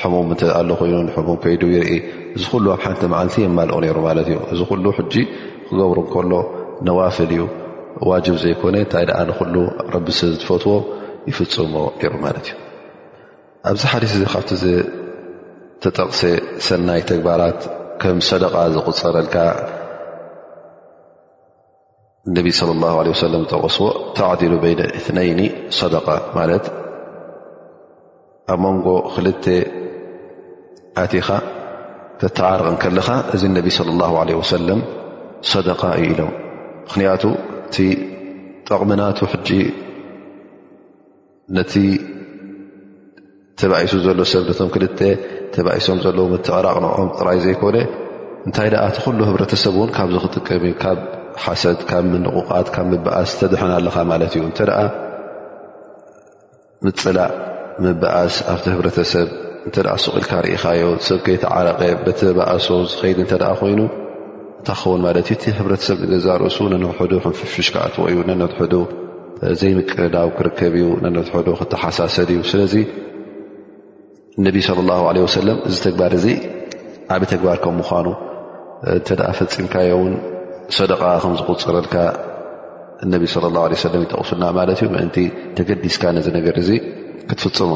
ሕሙም 0.00 0.28
እንተ 0.34 0.42
ኣሎ 0.58 0.68
ኮይኑ 0.80 0.96
ንሕሙም 1.08 1.38
ከይዱ 1.42 1.62
ይርኢ 1.76 1.92
እዚ 2.36 2.42
ኩሉ 2.52 2.66
ኣብ 2.74 2.80
ሓንቲ 2.86 3.00
መዓልቲ 3.12 3.36
የማልኦ 3.44 3.76
ነይሩ 3.84 3.96
ማለት 4.08 4.26
እዩ 4.30 4.36
እዚ 4.52 4.60
ኩሉ 4.70 4.84
ሕጂ 4.98 5.14
ክገብሩ 5.68 5.98
እከሎ 6.06 6.32
ነዋፍል 6.86 7.30
እዩ 7.34 7.42
ዋጅብ 8.10 8.36
ዘይኮነ 8.42 8.76
እንታይ 8.84 9.04
ድኣ 9.08 9.18
ንኩሉ 9.28 9.54
ረቢ 9.94 10.06
ስዝትፈትዎ 10.18 10.72
ይፍፅሙ 11.30 11.72
ሩ 12.12 12.14
ማለት 12.24 12.46
እዩ 12.50 12.56
ኣብዚ 13.70 13.82
ሓዲ 13.92 14.04
እዚ 14.14 14.22
ካብቲ 14.34 14.50
ዝተጠቕሰ 14.62 16.20
ሰናይ 16.66 17.00
ተግባራት 17.10 17.60
ከም 18.00 18.18
ሰደቃ 18.30 18.54
ዝቁፀረልካ 18.74 19.36
ነብ 22.36 22.46
ስለ 22.58 22.70
ላه 22.80 22.94
ለ 23.06 23.12
ሰለም 23.26 23.42
ዝጠቅስዎ 23.44 23.86
ተዕዲሉ 24.16 24.52
በይነ 24.62 24.80
እትነይኒ 24.98 25.40
ሰደቃ 25.80 26.06
ማለት 26.38 26.64
ኣብ 28.52 28.58
መንጎ 28.64 28.86
ክልተ 29.14 29.44
ኣቲኻ 31.02 31.28
ከተዓርቅን 32.20 32.74
ከለካ 32.82 33.08
እዚ 33.34 33.42
ነቢ 33.58 33.68
ለ 33.88 33.90
ላ 34.00 34.06
ለ 34.28 34.32
ወሰለም 34.40 34.80
ሰደቃ 35.50 35.82
እዩ 36.00 36.06
ኢሎም 36.12 36.32
ምክንያቱ 36.86 37.22
እቲ 37.66 37.76
ጠቕምናቱ 38.68 39.18
ሕጂ 39.32 39.48
ነቲ 41.58 41.72
ተባኢሱ 43.60 43.94
ዘሎ 44.06 44.20
ሰብ 44.32 44.42
ነቶም 44.50 44.68
ክል 44.74 44.84
ተባሶም 45.54 45.98
ዘለዎ 46.04 46.26
ትዕራቅ 46.48 46.76
ንዖም 46.84 47.08
ጥራይ 47.18 47.38
ዘይኮነ 47.46 47.76
እንታይ 48.46 48.68
ደኣ 48.74 48.84
እቲ 48.90 48.96
ኩሉ 49.04 49.18
ህብረተሰብ 49.30 49.74
እውን 49.78 49.90
ካብዚ 49.96 50.16
ክጥቀም 50.24 50.62
ዩ 50.70 50.74
ካብ 50.82 50.98
ሓሰድ 51.44 51.80
ካብ 51.90 52.04
ምንቑቃት 52.14 52.68
ካብ 52.74 52.86
ምበኣስ 52.92 53.28
ዝተድሐና 53.34 53.72
ለካ 53.86 53.96
ማለት 54.12 54.32
እዩ 54.38 54.42
እንተደኣ 54.50 54.78
ምፅላዕ 56.86 57.30
ምበኣስ 57.84 58.34
ኣብቲ 58.52 58.66
ህብረተሰብ 58.74 59.28
እንተ 59.66 59.76
ደ 59.86 59.88
ስቂኢልካ 60.02 60.32
ሪኢኻዮ 60.44 60.82
ሰብከይተዓረቐ 61.06 61.80
በተባእሶ 62.04 62.68
ዝኸይዲ 62.90 63.18
እንተ 63.24 63.32
ኮይኑ 63.60 63.80
እንታ 64.60 64.68
ክኸውን 64.76 65.00
ማለት 65.06 65.24
እዩ 65.28 65.34
እቲ 65.36 65.44
ሕብረተሰብ 65.58 65.96
ንገዛርእሱ 66.04 66.58
ነነትሕዱ 66.72 67.12
ክንፍሽሽካ 67.24 67.74
ኣትወ 67.86 68.04
እዩ 68.12 68.16
ነነትሕዱ 68.30 68.74
ዘይምቅረዳዊ 69.60 70.28
ክርከብ 70.38 70.72
እዩ 70.80 70.86
ነነትሕዶ 71.04 71.48
ክተሓሳሰድ 71.60 72.28
እዩ 72.34 72.40
ስለዚ 72.52 72.74
እነቢ 74.38 74.56
ስለ 74.68 74.78
ላ 74.88 74.92
ለ 75.16 75.26
ሰለም 75.38 75.58
እዚ 75.68 75.76
ተግባር 75.86 76.12
እዚ 76.20 76.26
ዓብይ 77.14 77.26
ተግባር 77.34 77.56
ከም 77.64 77.76
ምዃኑ 77.80 78.06
እንተ 78.96 79.08
ፈፂምካዮ 79.38 79.92
ውን 80.02 80.12
ሰደቓ 80.78 81.02
ከም 81.22 81.32
ዝቁፅረልካ 81.40 81.94
እነቢ 83.04 83.22
ስለ 83.36 83.44
ላ 83.56 83.68
ለ 83.72 83.82
ሰለም 83.86 84.02
ይጠቕሱልና 84.06 84.44
ማለት 84.58 84.78
እዩ 84.82 84.88
ምእንቲ 84.96 85.16
ተገዲስካ 85.58 86.02
ነዚ 86.18 86.26
ነገር 86.38 86.54
እዚ 86.64 86.70
ክትፍፅሞ 87.28 87.72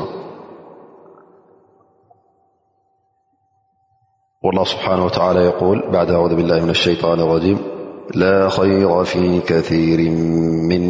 الله 4.52 4.64
سبحانه 4.64 5.04
وتعالى 5.04 5.40
يقول 5.40 5.82
بعد 5.92 6.10
أعوذ 6.10 6.36
بالله 6.36 6.60
من 6.64 6.70
الشيطان 6.70 7.20
الرجيم 7.20 7.58
لا 8.14 8.48
خير 8.48 9.04
في 9.04 9.40
كثير 9.40 9.98
من 10.68 10.80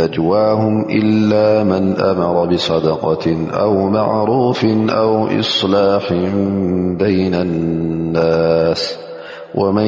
نجواهم 0.00 0.82
إلا 0.90 1.64
من 1.64 1.96
أمر 2.00 2.46
بصدقة 2.46 3.36
أو 3.54 3.88
معروف 3.88 4.64
أو 4.90 5.26
إصلاح 5.40 6.12
بين 6.98 7.34
الناس 7.34 8.98
ومن 9.54 9.86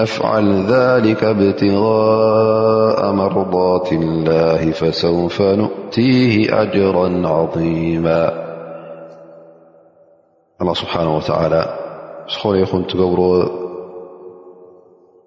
يفعل 0.00 0.64
ذلك 0.68 1.24
ابتغاء 1.24 3.12
مرضات 3.12 3.92
الله 3.92 4.70
فسوف 4.70 5.42
نؤتيه 5.42 6.62
أجرا 6.62 7.28
عظيما 7.28 8.32
الله 10.62 10.74
سبحانه 10.74 11.16
وتعالى 11.16 11.78
ዝኾነይኹም 12.32 12.82
ትገብር 12.90 13.20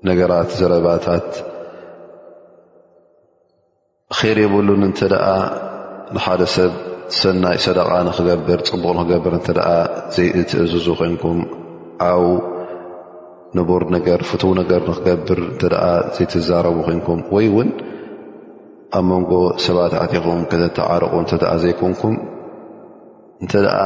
ነገራት 0.10 0.50
ዘረባታት 0.60 1.28
ኸይር 4.18 4.38
የብሉን 4.44 4.84
እንተ 4.88 5.00
ደኣ 5.14 5.26
ንሓደ 6.16 6.42
ሰብ 6.56 6.72
ሰናይ 7.18 7.58
ሰደቓ 7.66 7.90
ንኽገብር 8.08 8.60
ፅቡቕ 8.70 8.86
ንኽገብር 8.98 9.34
እተ 9.40 9.48
ዘይትእዝዙ 10.16 10.88
ኮንኩም 11.02 11.40
ኣብ 12.10 12.24
ንቡር 13.58 13.84
ነገር 13.96 14.20
ፍትው 14.30 14.52
ነገር 14.62 14.82
ንኽገብር 14.90 15.42
እተ 15.54 15.62
ዘይትዛረቡ 16.16 16.78
ኮይንኩም 16.88 17.22
ወይ 17.36 17.46
እውን 17.52 17.70
ኣብ 18.98 19.06
መንጎ 19.12 19.32
ሰባት 19.66 19.94
ዓትኹም 20.04 20.42
ከተተዓርቑ 20.54 21.14
እተ 21.24 21.44
ዘይኮንኩም 21.66 22.16
እንተ 23.44 23.54
ደኣ 23.66 23.80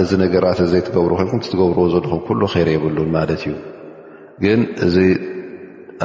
እዚ 0.00 0.10
ነገራት 0.22 0.58
እዘይ 0.64 0.80
ትገብሩ 0.86 1.12
ኮልኩም 1.18 1.38
ትገብርዎ 1.44 1.84
ዘለኹም 1.92 2.20
ኩሉ 2.26 2.40
ኸይረ 2.54 2.68
የብሉን 2.74 3.08
ማለት 3.14 3.42
እዩ 3.44 3.52
ግን 4.44 4.60
እዚ 4.86 4.96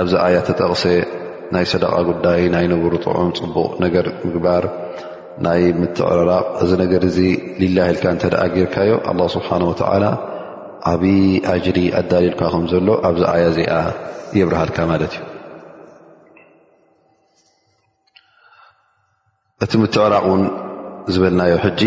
ኣብዚ 0.01 0.13
ኣያ 0.25 0.35
ተጠቕሰ 0.47 0.83
ናይ 1.55 1.65
ሰደቃ 1.71 1.93
ጉዳይ 2.09 2.39
ናይ 2.53 2.65
ንብሩ 2.71 2.93
ጥዑም 3.05 3.31
ፅቡቕ 3.39 3.71
ነገር 3.85 4.05
ምግባር 4.27 4.63
ናይ 5.47 5.61
ምትዕራቕ 5.79 6.45
እዚ 6.63 6.71
ነገር 6.83 7.01
እዚ 7.09 7.17
ልላይ 7.63 7.89
ኢልካ 7.93 8.05
እተ 8.17 8.31
ኣ 8.43 8.45
ጌይርካዮ 8.55 8.91
ኣላ 9.11 9.19
ስብሓን 9.35 9.65
ወተዓላ 9.71 10.05
ዓብዪ 10.93 11.13
ኣጅሪ 11.53 11.77
ኣዳልልካ 11.99 12.41
ከም 12.55 12.65
ዘሎ 12.73 12.87
ኣብዚ 13.09 13.21
ኣያ 13.33 13.43
እዚኣ 13.51 13.73
የብርሃልካ 14.39 14.77
ማለት 14.93 15.13
እዩ 15.19 15.27
እቲ 19.65 19.71
ምትዕራቅ 19.83 20.23
እውን 20.29 20.43
ዝበልናዮ 21.13 21.55
ሕጂ 21.67 21.81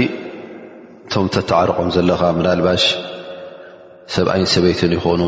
እቶም 1.08 1.26
ተተዓርቆም 1.34 1.88
ዘለኻ 1.96 2.20
ናልባሽ 2.44 2.84
ሰብኣይን 4.14 4.48
ሰበይትን 4.52 4.92
ይኾኑ 4.96 5.22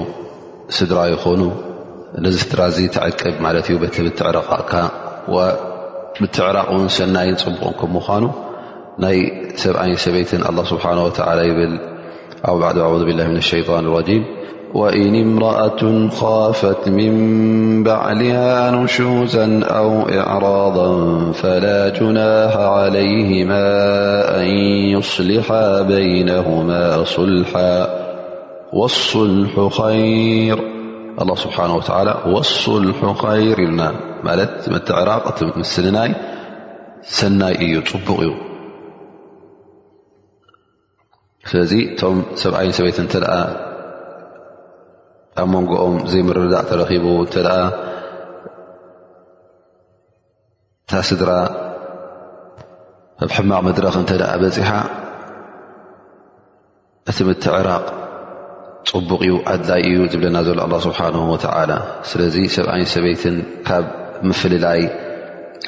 ስድራ 0.76 0.98
ይኾኑ 1.12 1.42
ነዚ 2.24 2.34
ስድራ 2.44 2.62
ተዓቅብ 2.96 3.30
ት 3.96 3.98
ትዕረቕ 4.18 4.48
ዕራቕ 6.48 6.68
ን 6.84 6.88
ሰናይን 6.96 7.36
ፅቅ 7.42 7.60
ከምኳኑ 7.80 8.24
ናይ 9.04 9.18
ሰብኣይ 9.64 9.92
ሰበይት 10.06 10.28
ه 10.58 10.62
ስብሓه 10.70 10.98
ብ 11.58 11.78
ኣብ 12.50 12.58
ذ 13.00 13.02
ብه 13.08 13.18
ሸጣን 13.50 13.84
ر 13.92 13.96
وإن 14.74 15.20
امرأة 15.22 16.08
خافت 16.08 16.88
من 16.88 17.82
بعلها 17.82 18.70
نشوزا 18.70 19.60
أو 19.64 20.08
إعراضا 20.08 21.32
فلا 21.32 21.88
جناح 21.88 22.56
عليهما 22.56 23.64
أن 24.40 24.46
يصلحا 24.98 25.82
بينهما 25.82 27.04
صلحاوالصلح 27.04 29.60
خرالله 29.60 31.34
سبحانه 31.34 31.76
وتعالى 31.76 32.14
والصلح 32.26 33.12
خير 33.26 33.56
عراق 34.90 35.62
سنا 35.62 36.14
ب 43.28 43.67
ኣብ 45.40 45.48
መንጎኦም 45.54 45.96
ዘይምርዳእ 46.12 46.64
ተረኪቡ 46.68 47.04
እንተ 47.24 47.34
ታስድራ 50.90 51.30
ኣብ 53.24 53.30
ሕማቕ 53.36 53.60
መድረክ 53.68 53.94
እንተ 54.00 54.10
ኣ 54.30 54.34
በፂሓ 54.42 54.70
እቲምት 57.10 57.44
ዕራቅ 57.54 57.84
ፅቡቕ 58.90 59.20
እዩ 59.26 59.34
ኣድላይ 59.52 59.82
እዩ 59.90 59.96
ዝብለና 60.12 60.38
ዘሎ 60.48 60.58
ኣላ 60.66 60.74
ስብሓን 60.88 61.16
ወተዓላ 61.34 61.72
ስለዚ 62.10 62.34
ሰብኣይን 62.56 62.88
ሰበይትን 62.96 63.36
ካብ 63.68 63.86
ምፍልላይ 64.28 64.80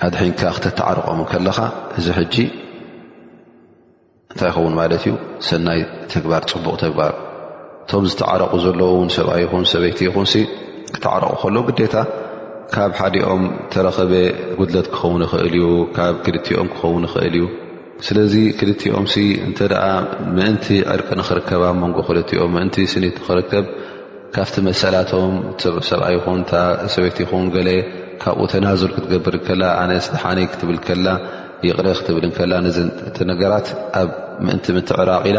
ኣድሒንካ 0.09 0.43
ክተተዓርቆም 0.59 1.21
ከለኻ 1.33 1.59
እዚ 2.01 2.07
ሕጂ 2.21 2.37
እንታይ 4.33 4.49
ይኸውን 4.53 4.75
ማለት 4.83 5.01
እዩ 5.07 5.15
ሰናይ 5.49 5.81
ተግባር 6.13 6.43
ፅቡቕ 6.53 6.75
ተግባር 6.87 7.13
እቶም 7.93 8.05
ዝተዓረቑ 8.11 8.53
ዘለ 8.65 8.81
ን 9.07 9.11
ሰብኣ 9.15 9.33
ይኹን 9.45 9.65
ሰበይቲ 9.71 9.99
ይኹን 10.09 10.27
ክትዓረቑ 10.95 11.31
ከሎ 11.43 11.57
ግዴታ 11.69 11.95
ካብ 12.75 12.91
ሓደኦም 12.99 13.43
ተረኸበ 13.73 14.13
ጉድለት 14.59 14.87
ክኸውን 14.93 15.23
ይኽእል 15.27 15.47
እዩ 15.55 15.65
ካብ 15.97 16.15
ክልቲኦም 16.25 16.69
ክኸውን 16.75 17.05
ይኽእል 17.09 17.35
እዩ 17.39 17.47
ስለዚ 18.07 18.35
ክልቲኦም 18.59 19.07
እንተደኣ 19.47 19.85
ምእንቲ 20.37 20.67
ዕርቂ 20.93 21.09
ንኽርከባ 21.21 21.63
መንጎ 21.83 21.97
ክልቲኦ 22.11 22.43
ምእንቲ 22.57 22.77
ስኒት 22.93 23.17
ንኽርከብ 23.23 23.65
ካፍቲ 24.37 24.57
መሰላቶም 24.69 25.35
ሰብኣ 25.91 26.07
ይኹንሰበይቲ 26.17 27.19
ይኹን 27.25 27.47
ገ 27.57 27.57
ካብኡ 28.25 28.47
ተናዘል 28.55 28.93
ክትገብር 28.99 29.37
ከላ 29.49 29.63
ኣነስ 29.83 30.07
ድሓነይ 30.15 30.47
ክትብል 30.53 30.79
ከላ 30.87 31.07
ይቕረ 31.69 31.89
ክትብል 32.03 32.27
ከላ 32.39 32.53
ነገራት 33.33 33.69
ኣብ 34.03 34.11
ምእንቲ 34.47 34.65
ምንቲ 34.79 34.89
ዕራቕ 35.03 35.23
ኢላ 35.33 35.39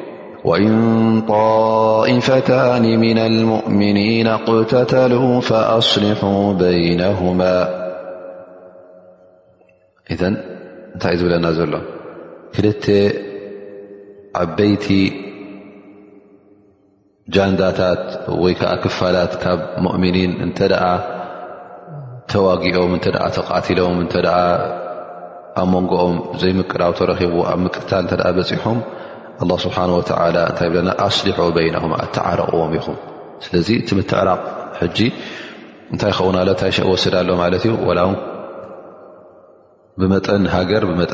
وإን 0.49 0.73
طئፈታ 1.33 2.51
من 3.05 3.17
المؤምኒ 3.29 4.27
قተተሉ 4.49 5.15
فأصሊح 5.49 6.19
بይنه 6.61 7.19
እንታይ 10.93 11.13
እ 11.15 11.19
ዝብለና 11.19 11.45
ዘሎ 11.57 11.73
ክል 12.53 12.67
ዓበይቲ 14.41 14.85
ጃንዳታት 17.35 18.03
ወይ 18.43 18.53
ዓ 18.71 18.73
ክፋላት 18.83 19.33
ካብ 19.43 19.59
ሙؤምኒን 19.85 20.31
እተ 20.47 20.59
ተዋጊኦም 22.31 22.91
እ 22.97 22.99
ተቃትሎም 23.05 23.97
ኣ 25.59 25.63
መንጎኦም 25.71 26.17
ዘይምቅራው 26.41 26.91
ተረኪቡ 26.99 27.35
ኣብ 27.51 27.59
ምቅታል 27.65 28.05
እ 28.13 28.31
በፂሖም 28.35 28.77
ኣ 29.49 29.55
ስብሓ 29.63 29.77
ወተ 29.99 30.09
እንታይ 30.49 30.69
ብለና 30.73 30.89
ኣስሊሖ 31.05 31.37
በይና 31.55 31.77
እተዓረቕዎም 32.05 32.73
ኢኹም 32.79 32.97
ስለዚ 33.45 33.67
እቲ 33.81 33.89
ምትዕራቕ 33.99 34.41
ሕጂ 34.79 34.97
እንታይ 35.93 36.11
ይኸውናሎ 36.13 36.47
እታይ 36.55 36.71
ወስድ 36.91 37.13
ኣሎ 37.19 37.29
ማለት 37.43 37.63
እዩ 37.69 37.73
ላው 37.99 38.11
ብመጠን 40.01 40.43
ሃገር 40.55 40.83
ብመጠ 40.91 41.13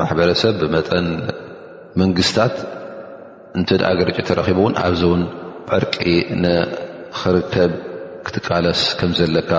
ማሕበረሰብ 0.00 0.54
ብመጠ 0.62 0.88
መንግስታት 2.00 2.54
እንቲ 3.58 3.70
ደኣገርጭ 3.80 4.18
ተረኪቡ 4.28 4.58
ውን 4.66 4.74
ኣብዚ 4.84 5.02
ውን 5.12 5.22
ዕርቂ 5.78 5.96
ንክርከብ 6.42 7.72
ክትቃለስ 8.26 8.80
ከም 8.98 9.10
ዘለካ 9.18 9.50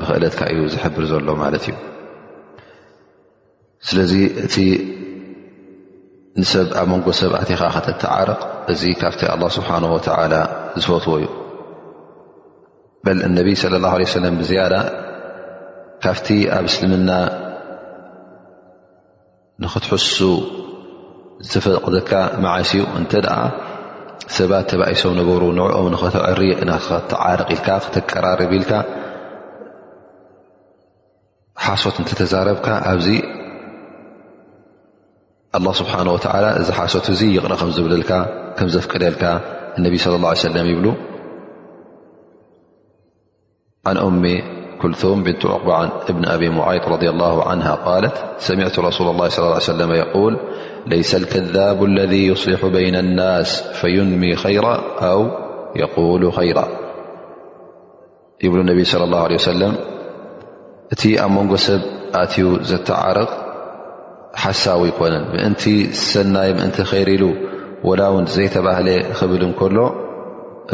ብክእለትካ 0.00 0.40
እዩ 0.54 0.60
ዝሕብር 0.74 1.04
ዘሎ 1.12 1.28
ማለት 1.42 1.64
እዩ 1.70 1.74
ስለእ 3.88 4.08
ንሰብ 6.40 6.68
ኣብ 6.80 6.86
መንጎ 6.92 7.06
ሰብኣትኻ 7.20 7.60
ከተተዓርቕ 7.74 8.40
እዚ 8.72 8.82
ካብቲ 9.00 9.20
ኣ 9.32 9.36
ስብሓን 9.56 9.84
ወላ 9.92 10.34
ዝፈትዎ 10.82 11.14
እዩ 11.18 11.26
በል 13.06 13.18
እነብ 13.28 13.46
ለ 13.72 13.80
ላه 13.84 13.94
ለ 14.00 14.04
ሰለም 14.14 14.34
ብዝያዳ 14.40 14.74
ካብቲ 16.04 16.26
ኣብ 16.56 16.64
እስልምና 16.70 17.10
ንኽትሕሱ 19.64 20.18
ዝፈቕካ 21.50 22.12
መዓስ 22.44 22.70
ኡ 22.82 22.86
እንተ 23.00 23.12
ደኣ 23.26 23.36
ሰባት 24.36 24.64
ተባኢሶም 24.72 25.14
ነበሩ 25.20 25.42
ንኦም 25.58 25.88
ተ 26.00 26.04
ተዓር 27.12 27.42
ኢል 27.54 27.62
ክተቀራርብ 27.66 28.52
ኢልካ 28.58 28.70
ሓሶት 31.66 31.96
እንተተዛረብካ 32.02 32.66
ኣዚ 32.92 33.06
الله 35.54 35.72
سبحانه 35.72 36.12
وتعالى 36.12 36.48
حت 36.76 37.08
يقر 37.24 37.48
ل 37.88 38.04
ك 38.04 38.12
فقلك 38.56 39.22
انبي 39.78 39.98
صى 39.98 40.10
الله 40.16 40.28
عليه 40.28 40.40
سلم 40.48 40.66
يبل 40.72 40.88
عن 43.86 43.96
أم 43.96 44.24
كلثم 44.82 45.22
بنت 45.22 45.46
عقبة 45.46 45.74
عن 45.74 45.88
بن 46.08 46.24
أبي 46.28 46.48
ميض 46.48 46.82
رضي 46.88 47.08
الله 47.10 47.34
عنها 47.48 47.74
الت 47.98 48.14
سمعة 48.38 48.74
رسول 48.78 49.06
الله 49.10 49.28
صلى 49.28 49.44
اله 49.46 49.54
عليه 49.54 49.72
وسلم 49.72 49.90
يقول 49.92 50.32
ليس 50.86 51.14
الكذاب 51.14 51.84
الذي 51.84 52.26
يصلح 52.26 52.66
بين 52.66 52.94
الناس 52.96 53.48
فينمي 53.80 54.36
خيرا 54.36 54.74
أو 55.00 55.20
يقول 55.76 56.32
خيرا 56.32 56.66
يبل 58.44 58.58
انبي 58.60 58.84
صلى 58.84 59.04
الله 59.04 59.20
عليه 59.24 59.34
وسلم 59.34 59.72
ت 60.96 61.04
أ 61.26 61.26
من 61.26 61.56
سب 61.56 61.80
زتعرق 62.70 63.47
ሓሳዊ 64.42 64.82
ይኮነን 64.90 65.24
ምእንቲ 65.32 65.62
ሰናይ 66.10 66.50
ምእንቲ 66.58 66.76
ከይርኢሉ 66.90 67.24
ወላ 67.88 68.00
እውን 68.12 68.24
ዘይተባህለ 68.34 68.88
ክብል 69.18 69.42
እንከሎ 69.48 69.76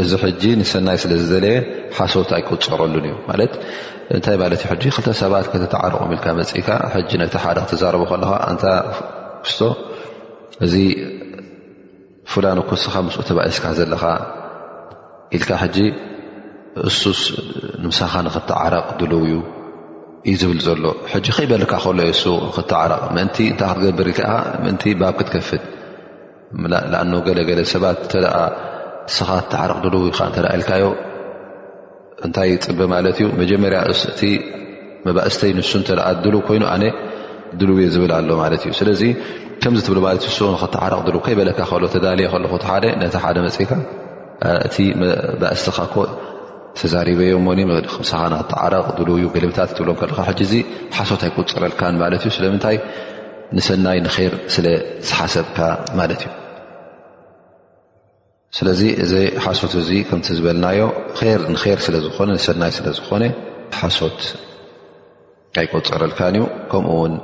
እዚ 0.03 0.11
ሕጂ 0.23 0.43
ንሰናይ 0.61 0.97
ስለ 1.03 1.13
ዝዘለየ 1.23 1.57
ሓሶት 1.97 2.31
ኣይቁፅረሉን 2.37 3.05
እዩ 3.09 3.17
ማለት 3.31 3.53
እንታይ 4.15 4.37
ማለት 4.43 4.61
ክልተ 4.97 5.09
ሰባት 5.23 5.47
ከተተዓረቑ 5.53 6.01
ኢልካ 6.17 6.27
መፅኢካ 6.41 6.69
ጂ 7.09 7.21
ነቲ 7.23 7.35
ሓደ 7.45 7.59
ክትዛረቡ 7.67 8.03
ከለካ 8.11 8.33
እንታ 8.53 8.65
ክስቶ 9.45 9.61
እዚ 10.67 10.75
ፍላን 12.33 12.59
ኮስካ 12.71 12.95
ምስ 13.07 13.17
ተባእስካ 13.29 13.67
ዘለካ 13.79 14.05
ኢልካ 15.39 15.51
ሕጂ 15.65 15.77
እሱስ 16.89 17.21
ንምሳኻ 17.85 18.13
ንክተዓረቕ 18.27 18.87
ድልው 19.01 19.23
እዩ 19.29 19.35
እዩ 20.31 20.37
ዝብል 20.41 20.61
ዘሎ 20.67 20.85
ሕጂ 21.13 21.27
ከይበለካ 21.37 21.73
ከሎ 21.85 21.99
ዩእ 22.21 22.45
ክትዓረቕ 22.57 23.01
ምን 23.15 23.29
እንታይ 23.49 23.49
ክትገብር 23.59 24.07
ኢልካ 24.13 24.21
ምን 24.65 24.77
ባብ 25.01 25.15
ክትከፍት 25.19 25.63
ንኣን 26.73 27.11
ገለገለ 27.27 27.61
ሰባት 27.73 27.99
እተ 28.07 28.15
ስኻ 29.17 29.29
ተዓረቅ 29.53 29.79
ድልው 29.85 30.03
ኢ 30.09 30.13
እተ 30.13 30.37
ኢልካዮ 30.57 30.85
እንታይ 32.27 32.49
ይፅበ 32.55 32.81
ማለት 32.95 33.17
እዩ 33.21 33.27
መጀመርያ 33.41 33.79
እቲ 34.13 34.23
መባእስተይ 35.07 35.53
ንሱ 35.59 35.73
እተ 35.85 35.91
ድልብ 36.25 36.43
ኮይኑ 36.49 36.65
ኣነ 36.75 36.85
ድልው 37.61 37.77
የ 37.85 37.89
ዝብል 37.97 38.13
ኣሎ 38.19 38.29
ማለት 38.43 38.63
እዩ 38.69 38.73
ስለዚ 38.81 39.03
ከምዚ 39.63 39.81
እትብ 39.85 39.99
ማለት 40.07 40.23
እ 40.29 40.33
እ 40.51 40.55
ክትዓረቅ 40.63 41.03
ልው 41.17 41.21
ከይበለካ 41.27 41.61
ከሎ 41.73 41.83
ተዳልየ 41.97 42.29
ከለ 42.35 42.45
እ 42.55 42.63
ሓደ 42.71 42.85
ነ 43.05 43.11
ሓደ 43.25 43.37
መፅኢካ 43.47 43.73
እቲ 44.67 44.77
መባእስቲካኮ 45.03 45.95
ተዛሪበዮም 46.79 47.47
ኒ 47.59 47.61
ምሰሓናቲዓረቕ 47.73 48.87
ድልውዩ 48.99 49.25
ግልምታት 49.35 49.71
ትብሎም 49.79 49.99
ከልካ 50.01 50.19
ሕ 50.29 50.33
እዚ 50.47 50.53
ሓሶት 50.97 51.23
ኣይቆፅረልካን 51.27 51.95
ማለት 52.03 52.23
እዩ 52.25 52.31
ስለምንታይ 52.37 52.77
ንሰናይ 53.57 53.99
ንር 54.07 54.15
ስለዝሓሰብካ 54.55 55.59
ማለት 55.99 56.21
እዩ 56.25 56.33
ስለዚ 58.57 58.81
እዚ 59.05 59.13
ሓሶት 59.45 59.73
እዙ 59.83 59.91
ከምቲዝበልናዮ 60.09 60.81
ንር 61.55 61.79
ስለዝኾነ 61.87 62.29
ንሰናይ 62.39 62.73
ስለዝኮነ 62.79 63.23
ሓሶት 63.83 64.21
ኣይቆፅረልካን 65.63 66.37
እዩ 66.41 66.45
ከምኡ 66.73 66.93
ውን 67.03 67.15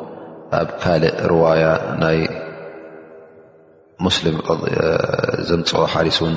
ኣብ 0.60 0.68
ካልእ 0.82 1.14
ርዋያ 1.30 1.64
ናይ 2.02 2.18
ሙስልም 4.06 4.36
ዘምፅወ 5.48 5.82
ሓሊስ 5.94 6.18
ን 6.32 6.36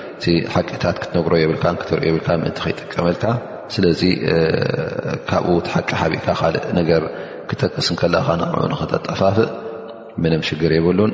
ሓቂታት 0.55 0.95
ክትነግሮ 1.01 1.33
የብልካ 1.41 1.65
ክትሪ 1.81 2.01
የብልካ 2.09 2.27
ምእን 2.41 2.55
ከይጠቀመልካ 2.63 3.23
ስለዚ 3.73 4.01
ካብኡ 5.29 5.53
ቲሓቂ 5.65 5.89
ሓብእካ 6.01 6.25
ካእ 6.39 6.55
ነገር 6.79 7.03
ክጠቀስ 7.49 7.87
ከለኻ 8.01 8.27
ን 8.41 8.49
ንክተጠፋፍእ 8.71 9.51
ምንም 10.23 10.41
ሽግር 10.47 10.71
የብሉን 10.77 11.11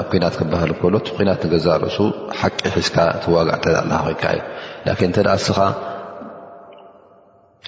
ኣብ 0.00 0.06
ኩናት 0.12 0.34
ክበሃል 0.40 0.72
ከሎ 0.80 0.94
ናት 1.28 1.42
ንገዛ 1.48 1.66
ርእሱ 1.82 1.98
ሓቂ 2.40 2.58
ሒዝካ 2.76 2.96
ቲዋጋዕ 3.24 3.58
ተ 3.64 3.66
ኮልካ 4.04 4.24
እዩ 4.86 4.94
ን 5.02 5.06
እንተ 5.08 5.18
እስኻ 5.40 5.58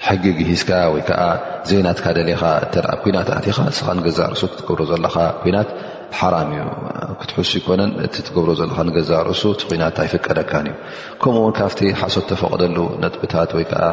ሕግግ 0.07 0.37
ሒዝካ 0.49 0.71
ወይከዓ 0.95 1.21
ዜናትካ 1.69 2.05
ደለኻ 2.17 2.43
ተ 2.73 2.85
ኩናት 3.03 3.29
ኣትኻ 3.37 3.57
ስ 3.79 3.89
ንገዛ 3.97 4.19
ርእሱ 4.33 4.41
ክትገብሮ 4.51 4.81
ዘለካ 4.91 5.15
ኩናት 5.43 5.69
ሓራ 6.17 6.35
እዩ 6.47 6.61
ክትሕሱ 7.19 7.51
ይኮነን 7.59 7.91
እቲ 8.05 8.15
ትገብሮ 8.27 8.49
ዘለካ 8.59 8.77
ንገዛ 8.87 9.09
ርእሱ 9.29 9.43
እቲ 9.55 9.61
ናት 9.81 9.97
ኣይፍቀደካን 10.03 10.65
እዩ 10.71 10.75
ከምኡ 11.21 11.41
ውን 11.45 11.53
ካብቲ 11.59 11.79
ሓሶት 12.01 12.25
ተፈቕደሉ 12.31 12.77
ነጥብታት 13.03 13.51
ወይከዓ 13.57 13.83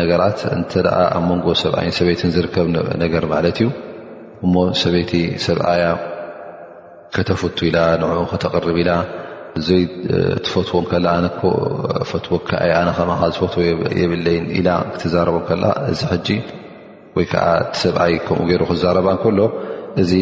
ነገራት 0.00 0.38
እንተ 0.56 0.72
ኣብ 0.98 1.22
መንጎ 1.30 1.46
ሰብኣይ 1.62 1.88
ሰበይትን 1.98 2.30
ዝርከብ 2.36 2.66
ነገር 3.04 3.24
ማለት 3.34 3.58
እዩ 3.62 3.68
እሞ 4.46 4.54
ሰበይቲ 4.82 5.12
ሰብኣያ 5.46 5.84
ከተፍቱ 7.16 7.58
ኢላ 7.70 7.78
ንኡ 8.02 8.16
ከተቅርብ 8.32 8.78
ኢላ 8.84 8.92
ዘይ 9.66 9.82
ትፈትዎን 10.44 10.86
ከላ 10.90 11.06
ኣነ 11.18 11.26
ፈትዎ 12.10 12.36
ከይ 12.48 12.72
ኣነከ 12.80 12.98
ዝፈትዎ 13.36 13.62
የብለይን 14.02 14.46
ኢላ 14.58 14.68
ክትዛረቦ 14.94 15.36
ከላ 15.48 15.64
እዚ 15.92 16.00
ሕጂ 16.12 16.28
ወይከዓ 17.16 17.46
ሰብኣይ 17.82 18.14
ከምኡ 18.26 18.46
ገይሩ 18.50 18.62
ክዛረባ 18.72 19.08
ከሎ 19.22 19.40
እዚ 20.02 20.12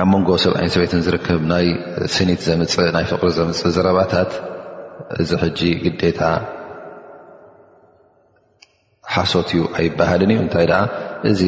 ኣብ 0.00 0.06
መንጎ 0.12 0.28
ሰብኣይነ 0.42 0.68
ሰበትን 0.74 1.02
ዝርክብ 1.04 1.40
ናይ 1.52 1.66
ስኒት 2.14 2.40
ዘምፅእ 2.46 2.88
ናይ 2.96 3.04
ፍቕሪ 3.10 3.30
ዘምፅእ 3.38 3.72
ዘረባታት 3.76 4.30
እዚ 5.22 5.30
ሕጂ 5.42 5.60
ግዴታ 5.84 6.20
ሓሶት 9.14 9.48
እዩ 9.54 9.60
ኣይበሃልን 9.78 10.30
እዩ 10.34 10.40
እንታይ 10.44 10.66
ደኣ 10.70 10.82
እዚ 11.30 11.40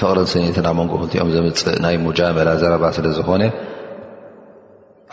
ፍቕሪን 0.00 0.26
ስኒትን 0.32 0.66
ኣብ 0.70 0.76
መንጎ 0.80 0.92
ክልትኦም 1.02 1.30
ዘምፅእ 1.36 1.66
ናይ 1.84 1.96
ሙጃመላ 2.06 2.48
ዘረባ 2.62 2.84
ስለ 2.98 3.06
ዝኮነ 3.18 3.42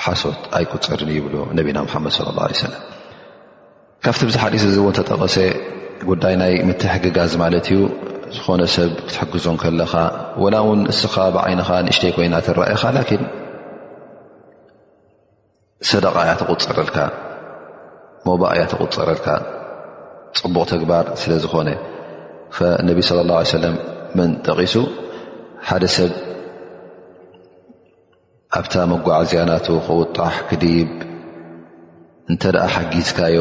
ሓሶት 0.04 0.42
ኣይቁፀርን 0.60 1.10
ይብሉ 1.18 1.34
ነቢና 1.60 1.78
ሙሓመድ 1.88 2.16
ለ 2.28 2.36
ላ 2.38 2.42
ለም 2.64 2.74
ካብቲ 4.06 4.22
ብዚ 4.30 4.36
ሓዲስ 4.44 4.64
እዚ 4.70 4.78
እውን 4.84 4.94
ተጠቐሰ 5.00 5.36
ጉዳይ 6.12 6.36
ናይ 6.44 6.54
ምትሕግጋዝ 6.70 7.32
ማለት 7.44 7.66
እዩ 7.74 7.80
ዝኾነ 8.36 8.62
ሰብ 8.76 8.90
ክትሕግዞም 9.08 9.56
ከለኻ 9.62 9.94
ወላ 10.44 10.56
እውን 10.64 10.80
ንስኻ 10.88 11.16
ብዓይንኻ 11.36 11.70
ንእሽተይ 11.86 12.12
ኮይና 12.16 12.36
ትረኣይኻ 12.46 12.84
ላኪን 12.96 13.24
ሰደቃ 15.90 16.16
እያ 16.26 16.32
ትቁፅረልካ 16.42 16.98
ሞባቅ 18.28 18.52
እያ 18.56 18.64
ተቁፅረልካ 18.74 19.28
ፅቡቕ 20.40 20.58
ተግባር 20.74 21.06
ስለ 21.22 21.32
ዝኾነ 21.44 21.70
ነቢ 22.88 22.98
ስለ 23.10 23.20
ላ 23.32 23.42
ለም 23.64 23.76
መን 24.18 24.32
ጠቂሱ 24.48 24.74
ሓደ 25.68 25.84
ሰብ 25.96 26.12
ኣብታ 28.60 28.74
መጓዓዝያናቱ 28.94 29.66
ክውጣሕ 29.88 30.36
ክድብ 30.50 30.92
እንተ 32.32 32.44
ደኣ 32.56 32.66
ሓጊዝካዮ 32.76 33.38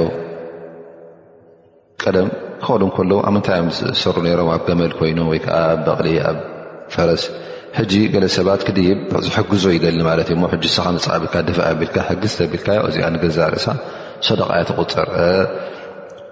ቀደም 2.03 2.29
ክል 2.65 2.83
ከሎ 2.97 3.11
ኣብ 3.27 3.33
ምንታይ 3.35 3.57
እዮም 3.61 3.69
ሰሩ 4.03 4.17
ሮም 4.41 4.49
ኣብ 4.55 4.63
ገመል 4.69 4.93
ኮይኑ 4.99 5.19
ወይከዓ 5.33 5.59
በቕሊ 5.87 6.09
ኣብ 6.29 6.39
ፈረስ 6.95 7.23
ሕጂ 7.79 7.93
ገለ 8.13 8.25
ሰባት 8.37 8.61
ክድ 8.67 8.79
ዝሕግዞ 9.27 9.65
ይደሊ 9.77 9.97
ማለት 10.11 10.29
እዩ 10.35 10.65
ስ 10.77 10.87
መፅልካ 10.97 11.35
ደእ 11.49 11.59
ብል 11.81 11.91
ሕግዝተቢልካዮ 12.09 12.81
እዚኣ 12.89 13.07
ንገዛ 13.15 13.39
ርእሳ 13.55 13.67
ሰደቃይ 14.29 14.63
ትቁፅር 14.71 15.09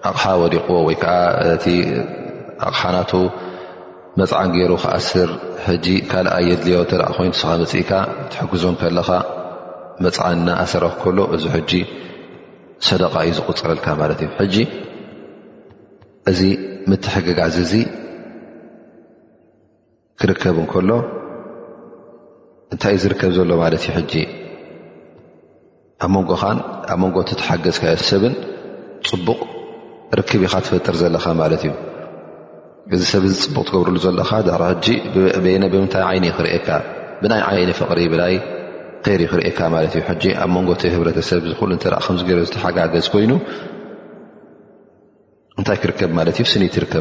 ኣቕሓ 0.08 0.24
ወዲቁዎ 0.42 0.78
ወይከዓ 0.88 1.18
ቲ 1.64 1.66
ኣቕሓናቱ 2.68 3.12
መፅዓን 4.20 4.50
ገይሩ 4.56 4.72
ክኣስር 4.82 5.30
ሕጂ 5.68 5.86
ካልኣ 6.10 6.34
የድልዮ 6.48 6.76
ተ 6.90 7.02
ኮይኑ 7.18 7.32
ስ 7.42 7.44
መፅኢካ 7.62 7.92
ትሕግዞን 8.32 8.76
ከለካ 8.82 9.10
መፅዓንና 10.04 10.48
ኣሰረክከሎ 10.64 11.18
እዚ 11.36 11.44
ሕጂ 11.56 11.72
ሰደቃዩ 12.88 13.28
ዝቁፅረልካ 13.38 13.86
ማለት 14.00 14.20
እዩ 14.44 14.54
እዚ 16.30 16.40
ምትሕግጋዚ 16.90 17.56
እዚ 17.64 17.74
ክርከብ 20.20 20.56
እንከሎ 20.62 20.90
እንታይ 22.72 22.94
እዩ 22.96 23.00
ዝርከብ 23.02 23.32
ዘሎ 23.36 23.50
ማለት 23.62 23.82
እዩ 23.84 23.90
ሕጂ 23.96 24.12
ኣብ 26.04 26.10
መንጎኻን 26.14 26.58
ኣብ 26.92 26.98
መንጎእቲ 27.02 27.30
ተሓገዝካዮ 27.42 27.98
ሰብን 28.10 28.34
ፅቡቕ 29.08 29.40
ርክብ 30.20 30.40
ኢካ 30.46 30.54
ትፈጥር 30.64 30.96
ዘለካ 31.02 31.24
ማለት 31.42 31.62
እዩ 31.66 31.72
እዚ 32.98 33.02
ሰብ 33.12 33.22
ዚ 33.28 33.32
ዝፅቡቕ 33.40 33.64
ትገብርሉ 33.70 33.96
ዘለካ 34.06 34.30
ድሕሪ 34.48 34.62
ሕጂ 35.36 35.46
ነ 35.62 35.64
ብምንታይ 35.72 36.04
ዓይኒ 36.10 36.24
እክርእካ 36.32 36.68
ብናይ 37.22 37.42
ዓይኒ 37.50 37.70
ፍቕሪ 37.82 38.00
ብላይ 38.12 38.34
ከይሪ 39.06 39.22
ክርእየካ 39.30 39.60
ማለት 39.76 39.92
እዩ 39.98 40.02
ሕጂ 40.10 40.24
ኣብ 40.42 40.50
መንጎቲ 40.56 40.82
ህብረተሰብ 40.96 41.40
ዝኽእሉ 41.52 41.70
እተ 41.78 41.84
ከምዚ 42.06 42.20
ገይር 42.28 42.40
ዝተሓጋገዝ 42.50 43.06
ኮይኑ 43.14 43.32
እንታይ 45.60 45.76
ክርከብ 45.82 46.10
እ 46.20 46.58
ኒ 46.60 46.64
ትከ 46.74 46.94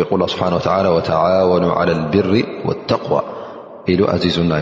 ይق 0.00 0.10
ስሓه 0.32 0.86
وተعوኑ 0.96 1.64
على 1.78 1.92
لብሪ 2.00 2.34
والተقዋ 2.66 3.12
ሉ 3.98 4.00
ዚዙና 4.22 4.52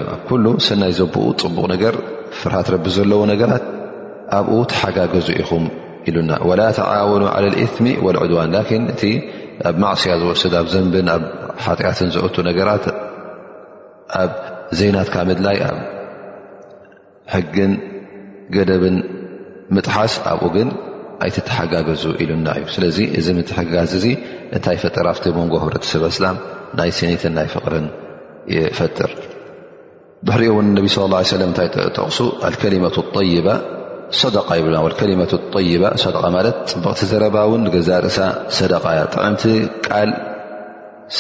ሰናይ 0.67 0.93
ዘብኡ 0.99 1.15
ፅቡቕ 1.43 1.65
ነገር 1.75 1.95
ፍርሃት 2.41 2.69
ቢ 2.85 2.87
ዘለዎ 2.97 3.21
ነገራት 3.33 3.65
ኣብኡ 4.39 4.57
ተሓጋገዙ 4.73 5.27
ኢኹም 5.43 5.65
ኢሉና 6.09 6.31
وላ 6.49 6.61
ተعوኑ 6.79 7.23
على 7.35 7.49
ሚ 7.85 7.87
ولዑድዋን 8.07 8.55
እ 9.09 9.11
ኣብ 9.69 9.77
ማእስያ 9.83 10.13
ዝወስ 10.21 10.43
ኣብ 10.61 10.67
ዘንብን 10.75 11.07
ኣ 11.15 11.17
ሓጢኣት 11.65 11.99
ዘ 12.15 12.39
ነገራት 12.49 12.85
ኣብ 14.23 14.31
ዘናትካ 14.79 15.15
ምድላይ 15.29 15.59
ሕግን 17.35 17.73
ገደብን 18.55 18.97
ጥሓስ 19.87 20.15
ኣ 20.31 20.33
ተሓጋገዙ 21.49 22.05
ኢሉና 22.23 22.47
እዩ 22.59 22.65
ስለዚ 22.77 22.99
እዚ 23.19 23.27
ምትጋዝ 23.39 23.93
እንታይ 24.57 24.77
ፈጥር 24.83 25.07
ቲ 25.25 25.33
መንጎ 25.39 25.55
ህረተሰብ 25.65 26.03
ስላም 26.21 26.37
ናይ 26.79 26.91
ስኒትን 26.99 27.33
ናይ 27.39 27.49
ፍቅርን 27.55 27.87
ይፈጥር 28.55 29.11
ብሕሪኦ 30.29 30.57
ነቢ 30.79 30.89
ለ 31.13 31.21
ለ 31.41 31.45
እታይ 31.53 31.69
ጠቕሱ 31.97 32.19
ከሊመ 32.63 32.85
ይባ 33.31 33.49
ደ 34.35 34.39
ይብና 34.59 34.79
ለ 36.47 36.49
ፅብቅቲ 36.73 37.01
ዘረባ 37.13 37.37
ን 37.63 37.67
ገዛ 37.77 37.89
ርእሳ 38.07 38.19
ሰደ 38.59 38.73
ያ 38.99 39.03
ጥምቲ 39.15 39.43
ቃል 39.87 40.11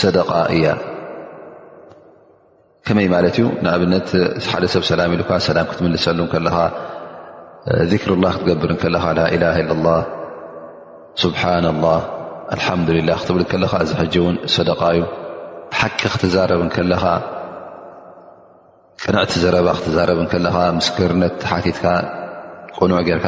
ሰደቃ 0.01 0.31
እያ 0.57 0.67
ከመይ 2.87 3.09
ማለት 3.15 3.35
እዩ 3.41 3.45
ንኣብነት 3.65 4.09
ሓደ 4.53 4.65
ሰብ 4.75 4.85
ሰላ 4.91 5.01
ኢሉ 5.17 5.23
ሰላም 5.49 5.67
ክትምልሰሉ 5.73 6.21
ከለኻ 6.33 6.57
ዚክርላ 7.90 8.27
ክትገብር 8.35 8.70
ከለኻ 8.83 9.05
ላኢላ 9.18 9.44
ኢለላ 9.61 9.88
ስብሓና 11.22 11.66
ላه 11.85 12.01
ኣልሓምዱላ 12.55 13.11
ክትብል 13.20 13.42
ከለኻ 13.51 13.72
እዚ 13.85 13.90
ሕጂ 14.01 14.14
እውን 14.22 14.37
ሰደቃእዩ 14.55 15.01
ሓቂ 15.81 16.01
ክትዛረብ 16.14 16.62
ከለኻ 16.77 17.05
ቅንዕቲ 19.05 19.33
ዘረባ 19.44 19.66
ክትዛረብ 19.79 20.18
ከለኻ 20.33 20.57
ምስክርነት 20.79 21.37
ሓቲትካ 21.51 21.85
ቁኑዕ 22.79 23.01
ጌርካ 23.09 23.27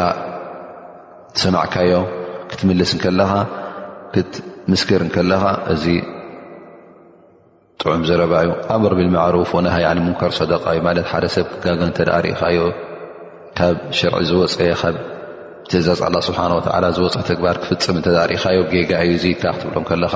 ሰማዕካዮ 1.42 1.92
ክትምልስ 2.50 2.90
ከለኻ 3.04 3.32
ክትምስክር 4.14 5.02
ከለኻ 5.16 5.42
እዚ 5.74 5.84
ጥዑም 7.82 8.02
ዘረባ 8.08 8.34
ዩ 8.46 8.50
ኣብ 8.74 8.82
ረቢማዕሩፍ 8.92 9.50
ናሃይ 9.66 9.86
ነ 9.96 10.00
ሙንከር 10.08 10.32
ሶደቃ 10.40 10.64
እዩ 10.74 10.82
ማለት 10.88 11.06
ሓደ 11.12 11.24
ሰብ 11.36 11.46
ክጋገተኣ 11.62 12.14
ርኢኻ 12.24 12.42
ዩ 12.56 12.60
ካብ 13.58 13.76
ሸርዒ 13.98 14.20
ዝወፀ 14.30 14.56
ካብ 14.80 14.96
ትእዛዝ 15.70 16.00
ኣላ 16.06 16.16
ስብሓን 16.28 16.52
ወዓላ 16.56 16.86
ዝወፀ 16.96 17.14
ተግባር 17.28 17.56
ክፍፅም 17.62 17.96
እንተ 17.98 18.08
ርኢኻዮ 18.30 18.58
ገጋዩ 18.72 19.10
ዘኢካክትብሎም 19.22 19.84
ከለኻ 19.90 20.14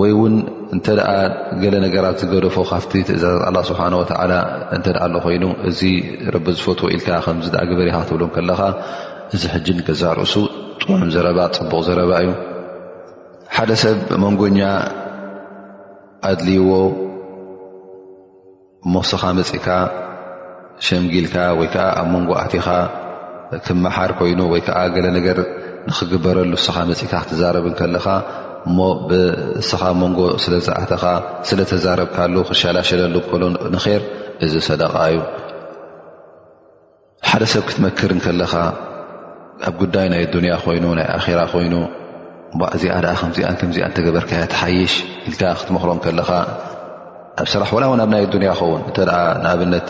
ወይ 0.00 0.12
እውን 0.14 0.34
እንተደኣ 0.74 1.10
ገለ 1.62 1.74
ነገራት 1.86 2.16
ዝገደፎ 2.22 2.56
ካብቲ 2.70 2.92
ትእዛዝ 3.08 3.34
ኣላ 3.48 3.56
ስብሓ 3.70 3.80
ወዓላ 4.00 4.32
እንተኣ 4.76 4.96
ኣሎ 5.06 5.14
ኮይኑ 5.26 5.44
እዚ 5.68 5.80
ረቢ 6.34 6.46
ዝፈትዎ 6.58 6.86
ኢልካ 6.94 7.08
ከምዚ 7.26 7.48
ግበሪኻክትብሎም 7.70 8.30
ከለኻ 8.36 8.60
እዚ 9.34 9.42
ሕጅን 9.54 9.78
ገዛርእሱ 9.88 10.34
ጥዑም 10.82 11.02
ዘረባ 11.16 11.38
ፅቡቕ 11.58 11.80
ዘረባ 11.88 12.12
እዩ 12.24 12.30
ሓደ 13.56 13.70
ሰብ 13.82 13.98
መንጎኛ 14.24 14.60
ኣድልይዎ 16.30 16.70
መስኻ 18.94 19.22
መፅእካ 19.40 19.66
ሸምጊልካ 20.86 21.36
ወይከዓ 21.60 21.84
ኣብ 22.00 22.08
ሞንጎ 22.12 22.30
ኣቲኻ 22.44 22.66
ክመሓር 23.66 24.12
ኮይኑ 24.18 24.40
ወይ 24.52 24.60
ከዓ 24.66 24.78
ገለ 24.94 25.06
ነገር 25.18 25.38
ንኽግበረሉ 25.88 26.52
እስኻ 26.60 26.76
መፅኢካ 26.90 27.12
ክትዛረብ 27.24 27.66
ከለኻ 27.78 28.06
እሞ 28.68 28.78
ብስኻ 29.08 29.82
መንጎ 30.02 30.20
ስለዝዓተኻ 30.44 31.04
ስለተዛረብካሉ 31.48 32.34
ክሸላሸለሉ 32.48 33.16
ከሎ 33.30 33.42
ንር 33.74 34.02
እዚ 34.44 34.54
ሰደቃ 34.68 34.94
እዩ 35.12 35.18
ሓደ 37.28 37.42
ሰብ 37.52 37.62
ክትመክር 37.68 38.10
ንከለኻ 38.18 38.52
ኣብ 39.68 39.74
ጉዳይ 39.82 40.06
ናይ 40.12 40.20
ኣዱንያ 40.28 40.54
ኮይኑ 40.64 40.84
ናይ 40.98 41.06
ኣራ 41.16 41.40
ኮይኑ 41.54 41.74
እዚኣ 42.76 42.96
ኣ 43.12 43.12
ከምዚኣ 43.20 43.46
ከምዚኣ 43.60 43.84
እንተገበርካ 43.90 44.30
ያ 44.40 44.46
ተሓይሽ 44.54 44.94
ኢልካ 45.28 45.42
ክትመክሮ 45.60 45.90
ከለኻ 46.06 46.30
ኣብ 47.40 47.46
ስራሕ 47.52 47.70
ዋላእው 47.76 47.94
ኣብ 48.04 48.10
ናይ 48.14 48.22
ኣዱንያ 48.28 48.50
ክኸውን 48.58 48.82
ተ 48.96 49.06
ንኣብነት 49.44 49.86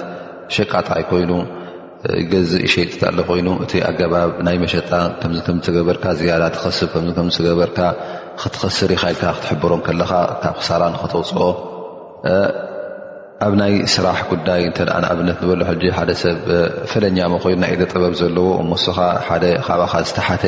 ሸቃጣይ 0.56 1.02
ኮይኑ 1.10 1.32
ገዚእ 2.32 2.68
ሸታሎ 2.72 3.18
ኮይኑ 3.28 3.48
እቲ 3.64 3.72
ኣገባብ 3.90 4.30
ናይ 4.46 4.56
መሸጣ 4.62 4.90
ከምገበርካ 5.20 6.04
ያዳ 6.32 6.42
ትስብገበካ 6.56 7.78
ክትኸስር 8.40 8.90
ኢካ 8.96 9.02
ኢልካ 9.12 9.24
ክትሕብሮም 9.36 9.80
ከለካ 9.86 10.12
ካብ 10.42 10.54
ክሳራ 10.60 10.82
ንክተውፅኦ 10.94 11.46
ኣብ 13.46 13.52
ናይ 13.60 13.72
ስራሕ 13.94 14.18
ጉዳይ 14.30 14.60
እተ 14.70 14.78
ንኣብነት 15.04 15.38
ንበሎ 15.42 15.60
ሓደ 15.98 16.10
ሰብ 16.22 16.44
ፍለኛሞ 16.90 17.32
ኮይኑ 17.44 17.58
ናይ 17.64 17.70
ኢደ 17.76 17.82
ጥበብ 17.92 18.14
ዘለዎ 18.20 18.46
እመሶኻ 18.62 18.98
ሓደ 19.28 19.44
ካብካ 19.66 19.94
ዝተሓተ 20.08 20.44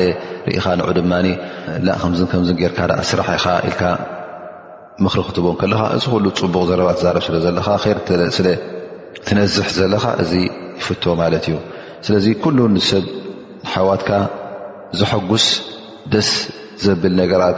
ርኢኻ 0.47 0.65
ንዑ 0.79 0.87
ድማ 0.99 1.13
ከም 2.01 2.11
ከም 2.31 2.45
ርካ 2.71 2.79
ስራሕ 3.09 3.29
ኢኻ 3.39 3.45
ኢልካ 3.69 3.83
ምክሪ 5.05 5.19
ክትቦም 5.27 5.57
ከለካ 5.61 5.81
እዚ 5.95 6.03
ኩሉ 6.13 6.25
ፅቡቅ 6.41 6.63
ዘረባ 6.69 6.89
ትዛረብ 6.97 7.23
ስለ 7.27 7.35
ዘለካ 7.47 7.67
ርስለ 8.31 8.47
ትነዝሕ 9.25 9.67
ዘለካ 9.77 10.05
እዚ 10.23 10.31
ይፍቶ 10.47 11.03
ማለት 11.21 11.45
እዩ 11.49 11.55
ስለዚ 12.05 12.25
ኩሉ 12.43 12.57
ንሰብ 12.75 13.05
ሓዋትካ 13.71 14.09
ዝሐጉስ 14.97 15.45
ደስ 16.13 16.29
ዘብል 16.83 17.13
ነገራት 17.21 17.57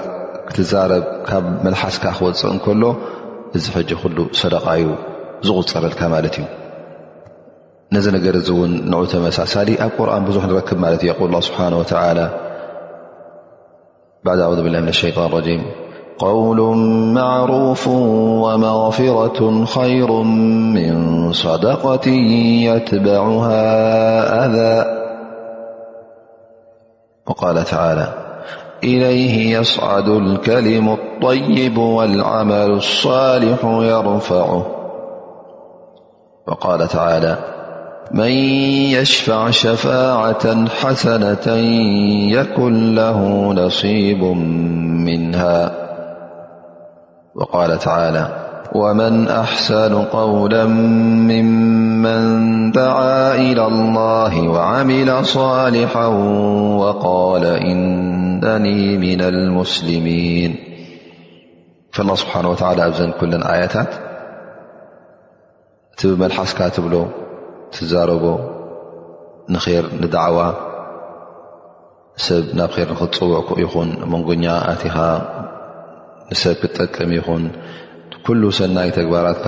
ክትዛረብ 0.49 1.03
ካብ 1.27 1.45
መልሓስካ 1.65 2.03
ክወፅእ 2.17 2.49
እንከሎ 2.53 2.83
እዚ 3.57 3.65
ሕጂ 3.75 3.89
ኩሉ 4.01 4.17
ሰደቃዩ 4.39 4.83
ዝቁፅረልካ 5.47 6.01
ማለት 6.15 6.35
እዩ 6.39 6.45
ነዚ 7.95 8.05
ነገር 8.15 8.33
እዚ 8.39 8.47
እውን 8.55 8.71
ንዑ 8.91 9.01
ተመሳሳሊ 9.13 9.69
ኣብ 9.85 9.91
ቁርን 9.97 10.23
ብዙሕ 10.29 10.43
ንረክብ 10.49 10.79
ማለት 10.85 11.01
እዩ 11.05 11.11
ል 11.33 11.43
ስብሓን 11.49 11.75
ወተ 11.81 11.91
ባዕ 14.25 14.39
ኣወድ 14.45 14.59
ብላ 14.65 14.75
ምን 14.85 14.93
ሸይጣን 14.99 15.33
ኣረም 15.37 15.61
قول 16.19 16.59
معروف 17.13 17.87
ومغفرة 18.43 19.65
خير 19.65 20.11
من 20.73 21.31
صدقة 21.33 22.07
يتبعها 22.65 23.55
أذا 24.45 24.85
وقال 27.27 27.63
تعالى 27.63 28.07
إليه 28.83 29.57
يسعد 29.57 30.07
الكلم 30.07 30.89
الطيب 30.89 31.77
والعمل 31.77 32.71
الصالح 32.71 33.63
يرفعه 33.65 34.65
وقال 36.47 36.87
تعالى 36.87 37.37
من 38.11 38.31
يشفع 38.95 39.49
شفاعة 39.49 40.69
حسنة 40.69 41.55
يكن 42.31 42.95
له 42.95 43.17
نصيب 43.53 44.23
منها 45.07 45.88
وقال 47.39 47.77
تعالى 47.79 48.45
ومن 48.75 49.27
أحسن 49.27 50.01
قولا 50.03 50.65
ممن 50.65 52.21
دعى 52.71 53.51
إلى 53.51 53.65
الله 53.67 54.47
وعمل 54.49 55.25
صالحا 55.25 56.05
وقال 56.81 57.45
إنني 57.45 58.97
من 58.97 59.21
المسلمين 59.21 60.55
فالله 61.91 62.15
سبحنه 62.15 62.49
وتلى 62.49 63.13
كل 63.19 63.31
آيታت 63.55 63.89
እቲ 65.95 66.01
بመلحصك 66.15 66.59
ብل 66.83 66.95
تزرب 67.75 68.23
نخر 69.49 69.83
ندعو 70.01 70.37
سብ 72.27 72.43
ናብ 72.59 72.71
ر 72.85 72.89
نክፅوع 72.91 73.37
يኹن 73.63 73.89
منجኛتኻ 74.11 74.95
ንሰብ 76.33 76.55
ክትጠቅም 76.61 77.11
ይኹን 77.17 77.43
ኩሉ 78.25 78.41
ሰናይ 78.57 78.89
ተግባራትካ 78.97 79.45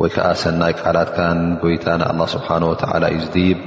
ወይ 0.00 0.10
ከዓ 0.14 0.26
ሰናይ 0.42 0.72
ቃላትካ 0.82 1.16
ጎይታ 1.62 1.86
ንኣ 2.00 2.08
ስብሓን 2.34 2.62
ወላ 2.70 3.04
እዩ 3.14 3.18
ዝድይብ 3.24 3.58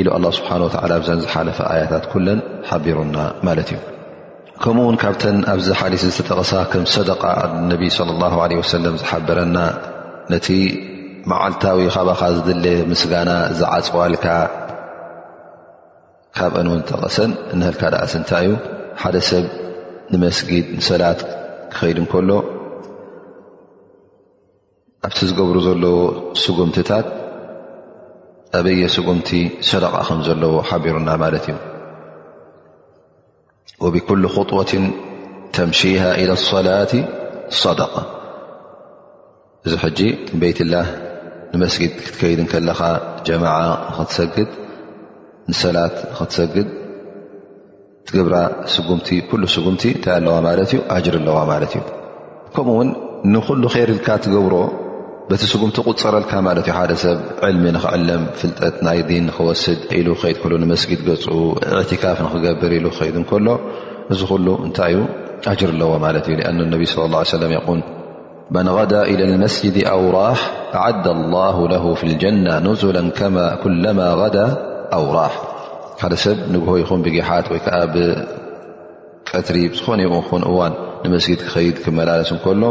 ኢሉ 0.00 0.08
ላ 0.24 0.30
ስብሓ 0.38 0.50
ወላ 0.64 0.92
ብዘን 1.02 1.20
ዝሓለፈ 1.24 1.58
ኣያታት 1.72 2.04
ኩለን 2.12 2.38
ሓቢሩና 2.68 3.16
ማለት 3.46 3.68
እዩ 3.74 3.78
ከምኡ 4.64 4.84
ውን 4.88 4.96
ካብተን 5.04 5.36
ኣብዚ 5.52 5.66
ሓዲስ 5.80 6.02
ዝተጠቐሳ 6.08 6.52
ከም 6.74 6.84
ሰደቃ 6.94 7.22
ነቢ 7.72 7.82
ላ 8.10 8.28
ለ 8.52 8.60
ሰለም 8.74 8.96
ዝሓበረና 9.02 9.56
ነቲ 10.34 10.48
መዓልታዊ 11.32 11.82
ካባኻ 11.94 12.22
ዝድልየ 12.36 12.76
ምስጋና 12.90 13.30
ዝዓፅዋልካ 13.58 14.26
ካብአን 16.38 16.68
ውን 16.72 16.80
ዝጠቐሰን 16.86 17.30
ንሃልካ 17.58 17.82
ዳኣስ 17.94 18.14
እንታይ 18.20 18.46
እዩ 18.50 18.54
ሓደ 19.02 19.16
ሰብ 19.30 19.44
ንመስጊድ 20.12 20.66
ንሰላት 20.78 21.20
ክኸይድ 21.72 21.98
ንከሎ 22.04 22.30
ኣብቲ 25.06 25.18
ዝገብሩ 25.28 25.56
ዘለዎ 25.66 25.96
ስጉምትታት 26.40 27.06
ኣበየ 28.58 28.82
ስጉምቲ 28.94 29.30
ሰደቃ 29.68 29.94
ከም 30.08 30.20
ዘለዎ 30.26 30.54
ሓቢሩና 30.68 31.08
ማለት 31.22 31.46
እዩ 31.52 31.56
وብኩل 33.84 34.22
خطወት 34.34 34.72
ተምሺه 35.54 36.02
إ 36.22 36.24
لሰላት 36.30 36.92
ሰደቃ 37.62 37.94
እዚ 39.66 39.72
ሕጂ 39.84 39.98
ቤይትላህ 40.40 40.86
ንመስጊድ 41.54 41.92
ክትከይድ 42.04 42.40
ከለኻ 42.52 42.80
ጀማع 43.26 43.58
ኽትሰግድ 43.96 44.50
ንሰላት 45.50 45.94
ክትሰግድ 46.16 46.68
ትግብራ 48.08 48.34
ስጉምቲ 48.74 49.08
ل 49.42 49.46
ስጉምቲ 49.54 49.82
ንታይ 49.96 50.14
ኣለዋ 50.18 50.36
ማለት 50.48 50.70
ዩ 50.76 50.78
ጅር 51.06 51.14
ኣለዎ 51.20 51.36
ማለት 51.52 51.72
እዩ 51.78 51.82
ከምኡውን 52.54 52.88
ንኩሉ 53.34 53.62
خርልካ 53.74 54.06
ትገብሮ 54.24 54.54
በቲ 55.28 55.42
ስጉምቲ 55.52 55.76
قፅረልካ 55.88 56.32
ማለ 56.46 56.58
ሓደ 56.78 56.92
ሰብ 57.02 57.18
ዕልሚ 57.48 57.64
ንኽዕልም 57.76 58.22
ፍልጠት 58.40 58.74
ናይ 58.86 58.98
ዲን 59.08 59.26
ክወስድ 59.36 59.80
ኢሉ 59.98 60.08
ድ 60.52 60.60
ንመስجድ 60.64 61.00
ገ 61.08 61.08
اትካፍ 61.80 62.18
ክገብር 62.32 62.72
ኢሉ 62.78 62.86
ድ 63.14 63.16
እከሎ 63.24 63.46
እዚ 64.14 64.20
ኩሉ 64.32 64.46
እንታይ 64.66 64.92
እዩ 64.96 65.00
ኣጅር 65.52 65.70
ኣለዎ 65.76 65.92
ማለት 66.06 66.24
እ 66.30 66.34
لأن 66.40 66.58
اነቢ 66.66 66.82
صى 66.92 66.98
اه 67.08 67.44
ي 67.56 67.82
መن 68.54 68.68
غዳى 68.76 69.00
إلى 69.12 69.22
الመስجድ 69.28 69.76
أውራح 69.96 70.38
ኣعዳ 70.78 71.04
الله 71.18 71.56
له 71.72 71.84
في 71.98 72.04
الجنة 72.10 72.54
ንزل 72.66 72.96
ኩلማ 73.62 74.00
غዳى 74.20 74.46
أውራح 74.98 75.34
ሓደ 76.02 76.14
ሰብ 76.22 76.38
ንግሆ 76.52 76.70
ይኹን 76.80 77.00
ብጊሓት 77.06 77.46
ወይከዓ 77.50 77.76
ብቀትሪ 77.94 79.56
ዝኾነ 79.78 80.00
ኹን 80.28 80.42
እዋን 80.50 80.72
ንመስጊድ 81.04 81.40
ክኸይድ 81.46 81.76
ክመላለስ 81.84 82.30
እከሎ 82.36 82.62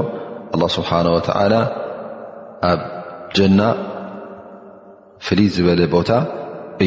ኣላ 0.55 0.61
ስብሓነ 0.75 1.05
ወተዓላ 1.17 1.53
ኣብ 2.71 2.81
ጀና 3.37 3.59
ፍልት 5.27 5.53
ዝበለ 5.59 5.81
ቦታ 5.95 6.09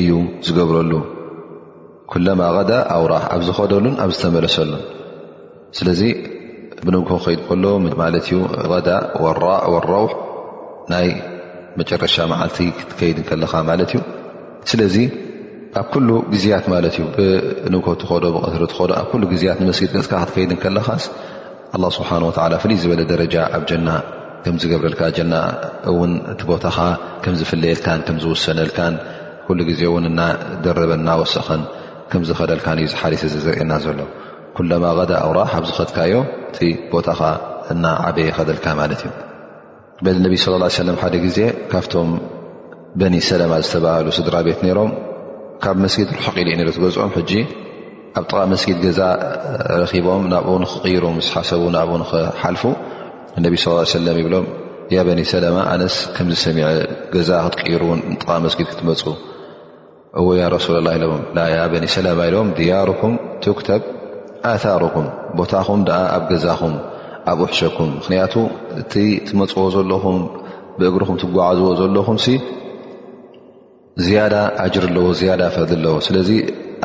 እዩ 0.01 0.11
ዝገብረሉ 0.49 0.93
ኩለማ 2.13 2.41
ቀዳ 2.59 2.71
ኣውራሕ 2.97 3.25
ኣብ 3.35 3.41
ዝኸደሉን 3.49 3.97
ኣብ 4.05 4.11
ዝተመለሰሉን 4.17 4.85
ስለዚ 5.81 6.03
ብንግሆ 6.89 7.11
ክኸድ 7.25 7.41
ከሎ 7.51 7.65
ማለት 8.05 8.25
እዩ 8.29 8.37
ዳ 8.89 8.95
ወኣረው 9.73 10.07
ናይ 10.93 11.09
መጨረሻ 11.81 12.17
መዓልቲ 12.35 12.59
ክትከይድ 12.79 13.19
ከለኻ 13.31 13.53
ማለት 13.71 13.91
እዩ 13.97 14.01
ስለዚ 14.73 14.97
ኣብ 15.81 15.87
ኩሉ 15.93 16.09
ግዜያት 16.33 16.65
ማለት 16.73 16.95
እዩ 16.99 17.05
ብንኮ 17.15 17.87
ትኾዶ 18.01 18.25
ብቀትሪ 18.35 18.63
ትኮዶ 18.73 18.91
ኣብ 19.01 19.07
ኩሉ 19.13 19.23
ግዜያት 19.33 19.59
ንመስጊድ 19.63 19.91
ገፅካ 19.97 20.13
ክትከይድን 20.23 20.59
ከለኻስ 20.63 21.05
ኣላ 21.77 21.85
ስብሓንወላ 21.99 22.53
ፍልይ 22.63 22.79
ዝበለ 22.83 23.01
ደረጃ 23.13 23.35
ኣብ 23.57 23.63
ጀና 23.71 23.89
ከምዝገብረልካ 24.45 25.03
ና 25.33 25.37
ውን 25.99 26.13
እቲ 26.33 26.41
ቦታኻ 26.51 26.79
ከምዝፍለየልካን 27.25 28.01
ከምዝውሰነልካን 28.07 28.95
ኩሉ 29.47 29.59
ግዜ 29.71 29.81
ውን 29.95 30.05
እናደረበ 30.11 30.91
ናወሰኸን 31.07 31.63
ከምዝኸደልካን 32.13 32.79
እዩ 32.85 32.89
ሓስ 33.01 33.23
ዝርእየና 33.45 33.73
ዘሎ 33.87 33.99
ኩለማ 34.59 34.85
ቀዳ 34.99 35.13
ኣውራሕ 35.27 35.53
ኣብዝኸድካዮ 35.61 36.15
እቲ 36.51 36.59
ቦታኻ 36.93 37.21
እናዓበየ 37.75 38.29
ኸደልካ 38.37 38.67
ማለት 38.83 39.01
እዩ 39.09 39.13
በዚ 40.05 40.17
ነቢ 40.27 40.35
ስ 40.45 40.83
ለ 40.87 40.91
ሓደ 41.03 41.15
ግዜ 41.27 41.39
ካብቶም 41.73 42.11
በኒ 43.01 43.15
ሰላማ 43.31 43.53
ዝተባሃሉ 43.67 44.09
ስድራ 44.19 44.35
ቤት 44.49 44.59
ነይሮም 44.67 44.91
ካብ 45.65 45.77
መስጊድ 45.83 46.09
ርሑቕ 46.17 46.35
ኢሉዩ 46.41 46.65
ትገፅኦም 46.77 47.13
ሕጂ 47.17 47.31
ኣብ 48.19 48.25
ጥቓ 48.31 48.39
መስጊድ 48.51 48.79
ገዛ 48.87 48.99
ረኪቦም 49.83 50.25
ናብኡ 50.33 50.55
ንክቕይሩ 50.63 51.05
ስ 51.27 51.31
ሓሰቡ 51.35 51.63
ናብ 51.77 51.91
ክሓልፉ 52.11 52.63
እነቢ 53.39 53.55
ስ 53.63 53.73
ሰለ 53.93 54.07
ይብሎም 54.21 54.47
ያ 54.95 54.99
በኒ 55.09 55.21
ሰለማ 55.31 55.57
ኣነስ 55.75 55.97
ከምዝሰሚዐ 56.17 56.67
ገዛ 57.15 57.31
ክትይሩን 57.55 58.01
ጥቓ 58.21 58.29
መስጊድ 58.47 58.67
ክትመፁ 58.73 59.05
እዎ 60.23 60.27
ረሱላ 60.57 60.77
ላ 60.89 60.93
ለዎ 61.03 61.13
በኒ 61.75 61.85
ሰላማ 61.97 62.21
ኢሎም 62.33 62.51
ድያሩኩም 62.59 63.15
ትክተብ 63.47 63.83
ኣርኩም 64.53 65.07
ቦታኹም 65.39 65.81
ኣብ 66.17 66.23
ገዛኹም 66.33 66.75
ኣብ 67.33 67.39
ውሕሸኩም 67.45 67.91
ምክንያቱ 68.01 68.35
እቲ 68.83 68.93
ትመፅዎ 69.31 69.65
ዘለኹም 69.77 70.21
ብእግርኹም 70.83 71.19
ትጓዓዝዎ 71.25 71.71
ዘለኹም 71.83 72.19
ዝያዳ 74.03 74.35
ኣጅሪ 74.63 74.85
ኣለዎ 74.91 75.09
ዝያዳ 75.19 75.41
ፈል 75.55 75.65
ኣለዎ 75.77 75.93
ስለዚ 76.07 76.31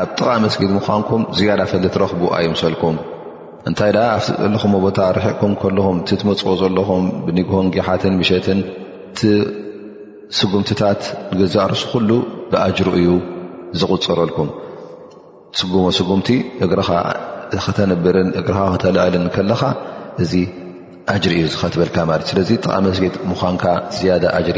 ኣብ 0.02 0.10
ጥቓ 0.17 0.28
መስጊድ 0.43 0.72
ምዃንኩም 0.76 1.22
ዝያዳ 1.38 1.60
ፈል 1.72 1.86
ረኽቡ 2.02 2.22
ኣይምሰልኩም 2.38 2.98
እንታይ 3.69 3.91
ደኣ 3.95 4.04
ኣብ 4.17 4.22
ዘለኹዎ 4.28 4.78
ቦታ 4.84 5.00
ርሕዕኩም 5.17 5.54
ከልኹም 5.62 5.98
ቲ 6.08 6.17
ትመፅኦ 6.22 6.52
ዘለኹም 6.62 7.06
ብንግሆን 7.28 7.67
ጊሓትን 7.76 8.13
ምሸትን 8.19 8.60
እቲ 9.10 9.22
ስጉምትታት 10.39 11.02
ንግዛዕርሱ 11.34 11.82
ኩሉ 11.93 12.10
ብኣጅሪ 12.52 12.88
እዩ 13.02 13.13
ዝቕፅረልኩም 13.84 14.50
ስጉሞ 15.62 15.86
ስጉምቲ 16.00 16.30
እግርኻ 16.65 16.91
ክተነብርን 17.65 18.30
እግርካ 18.41 18.60
ክተለእልን 18.74 19.26
ከለኻ 19.38 19.62
እዚ 20.26 20.34
ኣጅሪ 21.15 21.34
እዩ 21.39 21.48
ዝኸትበልካ 21.56 21.98
ማለትዩ 22.12 22.32
ስለዚ 22.34 22.50
ጥቓ 22.63 22.72
መስጊድ 22.89 23.13
ምዃንካ 23.32 23.63
ዝያዳ 23.98 24.24
ኣጅሪ 24.39 24.58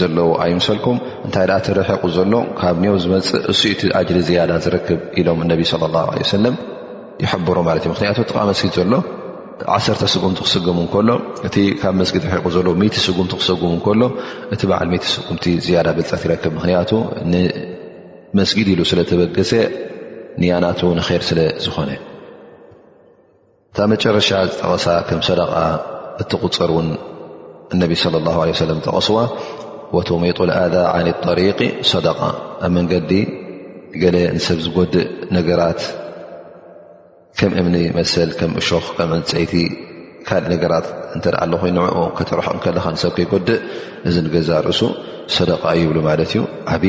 ዘለው 0.00 0.28
ኣይምሰልኩም 0.44 0.96
እንታይ 1.26 1.46
ኣ 1.56 1.58
እረሒቑ 1.72 2.02
ዘሎ 2.16 2.32
ካብ 2.60 2.76
ንው 2.84 2.94
ዝመፅ 3.04 3.28
እሱቲ 3.52 3.80
ኣጅሪ 4.00 4.18
ዝያዳ 4.28 4.50
ዝረክብ 4.64 4.98
ኢሎም 5.20 5.40
ነቢ 5.52 5.60
ሰለ 5.72 6.44
ይብሮ 7.24 7.56
ማት 7.66 7.78
እዩ 7.82 7.88
ምክንያቱ 7.94 8.18
ቲቃ 8.28 8.36
መስጊድ 8.50 8.74
ዘሎ 8.80 8.92
1ተ 9.76 10.08
ስጉምቲ 10.14 10.38
ክስጉሙ 10.46 10.78
እከሎ 10.88 11.08
እቲ 11.46 11.56
ካብ 11.82 12.00
ስጊድ 12.10 12.24
ቑ 12.44 12.48
ዘሎ 12.56 12.66
ጉምቲ 12.76 12.88
ክሰጉሙ 13.40 13.72
ከሎ 13.86 14.02
እቲ 14.54 14.60
በዓል 14.70 14.90
ጉምቲ 15.28 15.44
ያዳ 15.76 15.86
ብልፀት 15.96 16.22
ይክብ 16.34 16.52
ምክንያቱ 16.58 16.90
ንመስጊድ 17.32 18.68
ኢሉ 18.74 18.80
ስለ 18.90 19.00
ተበገሰ 19.10 19.52
ንያናቱ 20.42 20.80
ነር 20.98 21.22
ስለ 21.30 21.38
ዝኾነ 21.64 21.90
እታብ 23.72 23.88
መጨረሻ 23.94 24.28
ዝጠቐሳ 24.50 24.86
ከም 25.08 25.20
ሰደቓ 25.28 25.52
እቲ 26.22 26.30
ቁፅር 26.44 26.70
ውን 26.76 26.86
እነቢ 27.74 27.92
ሰለ 28.02 28.14
ተቐስዋ 28.86 29.18
ሚጡ 29.94 30.08
ኣذ 30.60 30.76
طሪ 31.24 31.40
ሰደቃ 31.90 32.20
ኣብ 32.66 32.70
መንገዲ 32.76 33.12
ለ 34.14 34.16
ንሰብ 34.36 34.58
ዝጎድእ 34.64 35.06
ነገራት 35.36 35.80
ከም 37.38 37.52
እምኒ 37.60 37.76
መሰል 37.98 38.30
ከም 38.38 38.50
ሾክ 38.68 38.86
ፀይቲ 39.32 39.52
ካልእ 40.28 40.50
ነራት 40.62 40.86
እተ 41.16 41.24
ኣለ 41.44 41.52
ኮይ 41.62 41.72
ተረሐቕ 42.30 42.56
ከለ 42.64 42.78
ሰብ 43.02 43.14
ይጎድእ 43.22 43.60
እዚ 44.08 44.16
ገዛ 44.34 44.50
ርእሱ 44.68 44.80
ሰደቃ 45.36 45.62
ይብሉ 45.80 45.96
ማለት 46.08 46.30
እዩ 46.34 46.42
ዓብ 46.74 46.84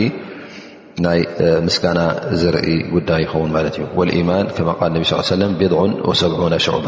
ናይ 1.05 1.19
ምስጋና 1.65 1.99
ዘርኢ 2.41 2.69
ጉዳይ 2.95 3.21
ይኸውን 3.25 3.51
ማት 3.55 3.75
እዩ 4.13 4.21
ማን 4.29 4.47
ከ 4.79 4.83
ነብ 4.95 5.03
ሰለ 5.29 5.41
ብድ 5.61 5.75
ሰብዑና 6.21 6.55
ሽዕባ 6.67 6.87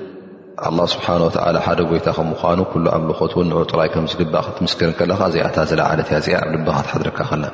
ኣላ 0.67 0.79
ስብሓነ 0.93 1.21
ወ 1.27 1.31
ሓደ 1.65 1.79
ጎይታ 1.89 2.07
ከም 2.17 2.27
ምኳኑ 2.31 2.59
ኩሉ 2.71 2.85
ኣብ 2.95 3.03
ልኾትውን 3.09 3.47
ንዑጡራይ 3.51 3.89
ከም 3.93 4.05
ዝግባእ 4.11 4.43
ክትምስክር 4.47 4.89
ከለካ 4.99 5.21
እዚኣታ 5.31 5.57
ዘለዓለት 5.69 6.09
እያ 6.11 6.17
እዚኣ 6.21 6.35
ኣልበኻትሓድረካ 6.47 7.19
ከና 7.29 7.45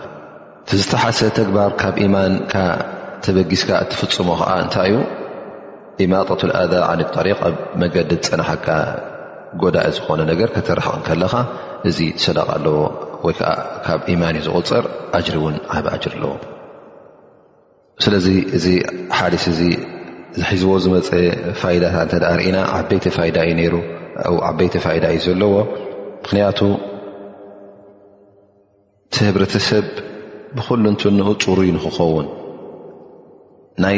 ዝተሓሰ 0.80 1.20
ተግባር 1.40 1.70
ካብ 1.82 1.96
ኢማንካ 2.06 2.54
ተበጊስካ 3.26 3.70
እትፍፅሙ 3.84 4.30
ከዓ 4.40 4.50
እንታይ 4.64 4.90
እዩ 4.94 4.96
ኢማጠት 6.06 6.42
ኣዳ 6.62 6.74
ን 7.00 7.08
ጠሪቅ 7.16 7.40
ኣብ 7.48 7.56
መገዲ 7.82 8.12
ፀናሓካ 8.28 8.68
ጎዳእ 9.62 9.90
ዝኾነ 9.98 10.20
ነገር 10.32 10.50
ከተራሕቕ 10.56 10.96
ከለኻ 11.08 11.34
እዚ 11.90 12.00
ሰዳቕ 12.26 12.50
ኣለዎ 12.58 12.76
ወይ 13.26 13.36
ከዓ 13.40 13.52
ካብ 13.86 14.02
ኢማን 14.14 14.36
እዩ 14.40 14.44
ዝቁፅር 14.48 14.86
ኣጅሪ 15.20 15.36
እውን 15.42 15.56
ዓብ 15.76 15.86
ኣጅር 15.96 16.14
ኣለዎ 16.18 16.34
ስለዚ 18.06 18.28
እዚ 18.58 18.66
ሓዲስ 19.20 19.46
እዚ 19.54 19.60
እዚ 20.36 20.42
ሒዝዎ 20.52 20.76
ዝመፀ 20.84 21.10
ፋይዳታት 21.60 22.02
እንተዳ 22.06 22.24
ርኢና 22.40 22.58
ዓበይተ 22.78 23.06
ፋይዳ 23.16 23.36
እዩ 23.46 23.52
ነይሩ 23.60 23.74
ኣብ 24.28 24.36
ዓበይቲ 24.50 24.74
ፋይዳ 24.86 25.04
እዩ 25.12 25.20
ዘለዎ 25.32 25.54
ምኽንያቱ 26.24 26.60
ቲ 29.14 29.16
ህብረተሰብ 29.28 29.86
ብኩሉ 30.58 30.84
እንትንኡ 30.92 31.30
ፅሩይ 31.46 31.70
ንክኸውን 31.76 32.28
ናይ 33.84 33.98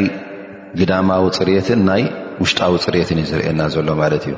ግዳማዊ 0.78 1.24
ፅርትን 1.38 1.80
ናይ 1.90 2.02
ውሽጣዊ 2.42 2.72
ፅርትን 2.86 3.18
እዩ 3.22 3.26
ዘርኤየና 3.32 3.60
ዘሎ 3.74 3.88
ማለት 4.02 4.22
እዩ 4.30 4.34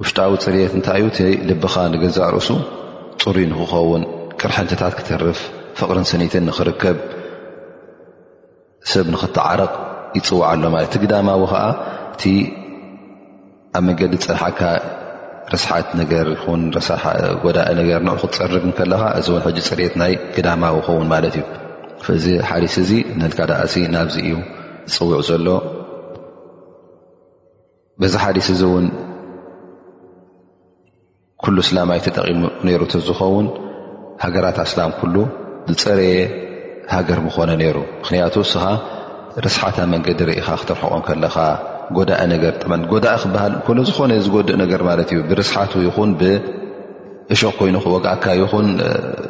ውሽጣዊ 0.00 0.32
ፅርት 0.46 0.72
እንታይ 0.78 0.98
እዩ 1.02 1.06
እቲ 1.12 1.18
ልብኻ 1.50 1.74
ንገዛእ 1.92 2.28
ርእሱ 2.36 2.50
ፅሩይ 3.22 3.46
ንክኸውን 3.52 4.02
ቅርሕንትታት 4.40 4.94
ክትርፍ 4.98 5.38
ፍቕርን 5.78 6.06
ስኒትን 6.12 6.44
ንኽርከብ 6.48 6.98
ሰብ 8.92 9.06
ንኽተዓረቕ 9.14 9.72
ይፅዋዕ 10.18 10.46
ኣሎማለት 10.54 10.92
እቲ 10.94 11.00
ግዳማዊ 11.04 11.40
ከዓ 11.52 11.64
እቲ 12.14 12.22
ኣብ 13.76 13.82
መንገዲ 13.88 14.12
ዝፅራሓካ 14.22 14.60
ርስሓት 15.52 15.88
ነገር 16.00 16.26
ኹን 16.42 16.60
ጎዳእ 17.44 17.70
ነገር 17.80 18.00
ንዕክ 18.08 18.22
ትፀርግ 18.34 18.64
ከለካ 18.78 19.02
እዚ 19.18 19.26
እውን 19.38 19.42
ሕዚ 19.46 19.58
ፅሬት 19.68 19.94
ናይ 20.02 20.12
ግዳማዊ 20.36 20.74
ኸውን 20.86 21.06
ማለት 21.12 21.34
እዩ 21.40 21.44
እዚ 22.16 22.26
ሓዲስ 22.48 22.74
እዚ 22.84 22.90
ንህልካ 23.18 23.40
ዳ 23.50 23.54
እ 23.82 23.86
ናብዚ 23.94 24.16
እዩ 24.26 24.32
ዝፅውዕ 24.92 25.20
ዘሎ 25.28 25.46
በዚ 28.00 28.12
ሓዲስ 28.24 28.48
እዚ 28.54 28.62
እውን 28.70 28.86
ኩሉ 31.42 31.56
እስላማይ 31.64 31.98
ተጠቂሙ 32.06 32.40
ነሩ 32.66 32.82
ተዝኸውን 32.92 33.46
ሃገራት 34.24 34.56
ኣስላም 34.68 34.90
ኩሉ 35.00 35.14
ዝፀረየ 35.72 36.14
ሃገር 36.94 37.18
ምኮነ 37.26 37.50
ነይሩ 37.60 37.76
ምክንያቱ 38.00 38.34
ስኻ 38.52 38.64
ርስሓታ 39.44 39.78
መንገዲ 39.92 40.20
ሪኢኻ 40.30 40.48
ክትርሕቆን 40.60 41.02
ከለኻ 41.08 41.34
ጎዳእ 41.96 42.22
ነገር 42.32 42.52
ጥጎዳእ 42.62 43.16
ክበሃል 43.22 43.52
ሎ 43.76 43.80
ዝኾነ 43.88 44.12
ዝጎድእ 44.26 44.56
ነገር 44.62 44.80
ማለት 44.88 45.08
እዩ 45.14 45.20
ብርስሓት 45.30 45.72
ይኹን 45.88 46.10
ብእሾቕ 46.20 47.52
ኮይኑኹ 47.60 47.84
ወጋኣካ 47.94 48.26
ይኹን 48.42 48.68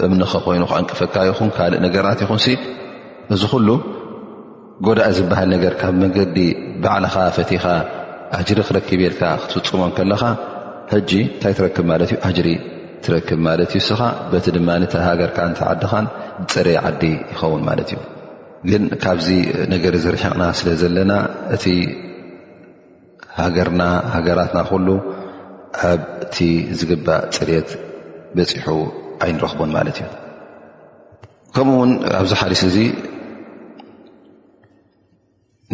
እምን 0.07 0.21
ኮይኑ 0.47 0.63
ዕንቅፈካ 0.81 1.15
ይኹን 1.31 1.51
ካልእ 1.57 1.81
ነገራት 1.87 2.21
ይኹን 2.25 2.41
እዚ 3.35 3.43
ኩሉ 3.53 3.69
ጎዳእ 4.87 5.11
ዝበሃል 5.19 5.49
ነገር 5.55 5.73
ካብ 5.81 5.95
መንገዲ 6.05 6.37
ባዕልኻ 6.85 7.15
ፈቲኻ 7.39 7.65
ኣጅሪ 8.39 8.59
ክረክበልካ 8.69 9.23
ክትፍፅሞም 9.43 9.93
ከለኻ 9.99 10.23
ሕጂ 10.93 11.11
እንታይ 11.29 11.53
ትረክብ 11.59 11.87
ማለት 11.91 12.09
እዩ 12.13 12.17
ኣጅሪ 12.29 12.49
ትረክብ 13.05 13.39
ማለት 13.49 13.71
እዩ 13.79 13.83
ስኻ 13.89 14.01
በቲ 14.33 14.47
ድማ 14.57 14.69
ተሃገርካ 14.95 15.39
እንትዓድኻን 15.51 16.07
ፅረየ 16.55 16.79
ዓዲ 16.91 17.03
ይኸውን 17.33 17.63
ማለት 17.69 17.91
እዩ 17.95 17.99
ግን 18.69 18.83
ካብዚ 19.03 19.29
ነገር 19.75 19.93
ዝርሕቕና 20.05 20.43
ስለ 20.59 20.69
ዘለና 20.81 21.13
እቲ 21.57 21.65
ሃገርና 23.41 23.83
ሃገራትና 24.15 24.61
ኩሉ 24.71 24.89
ኣብቲ 25.91 26.37
ዝግባእ 26.79 27.23
ፅልት 27.37 27.69
በፂሑ 28.39 28.67
ኣይንረክቦን 29.25 29.71
ማለት 29.77 29.99
እዩ 30.03 30.09
ከምኡ 31.55 31.77
ውን 31.83 31.93
ኣብዚ 32.19 32.33
ሓሊስ 32.41 32.63
እዚ 32.71 32.77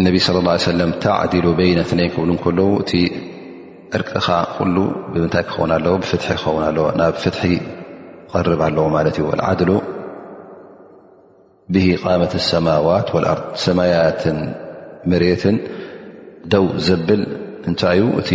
ነብ 0.07 0.15
ስለ 0.27 0.37
ላ 0.47 0.51
ሰለም 0.71 0.91
ታዕዲሉ 1.07 1.47
በይነትነይ 1.59 2.09
ክብሉ 2.15 2.31
እከለዉ 2.39 2.69
እቲ 2.85 2.93
ዕርቅኻ 3.99 4.29
ኩሉ 4.57 4.77
ብምንታይ 5.13 5.45
ክኸውን 5.49 5.73
ኣለዎ 5.79 5.95
ብፍትሒ 6.03 6.29
ክኸውን 6.39 6.65
ኣለዎ 6.71 6.87
ናብ 7.01 7.15
ፍትሒ 7.25 7.43
ቐርብ 8.33 8.61
ኣለዎ 8.69 8.87
ማለት 8.97 9.17
እዩ 9.21 9.27
ዓድሉ 9.51 9.71
ብ 11.75 11.81
ቃመት 12.03 12.33
ሰማዋት 12.49 13.09
ኣር 13.31 13.39
ሰማያትን 13.63 14.37
መሬትን 15.13 15.57
ደው 16.53 16.67
ዘብል 16.87 17.23
እንታይእዩ 17.71 18.03
እቲ 18.21 18.31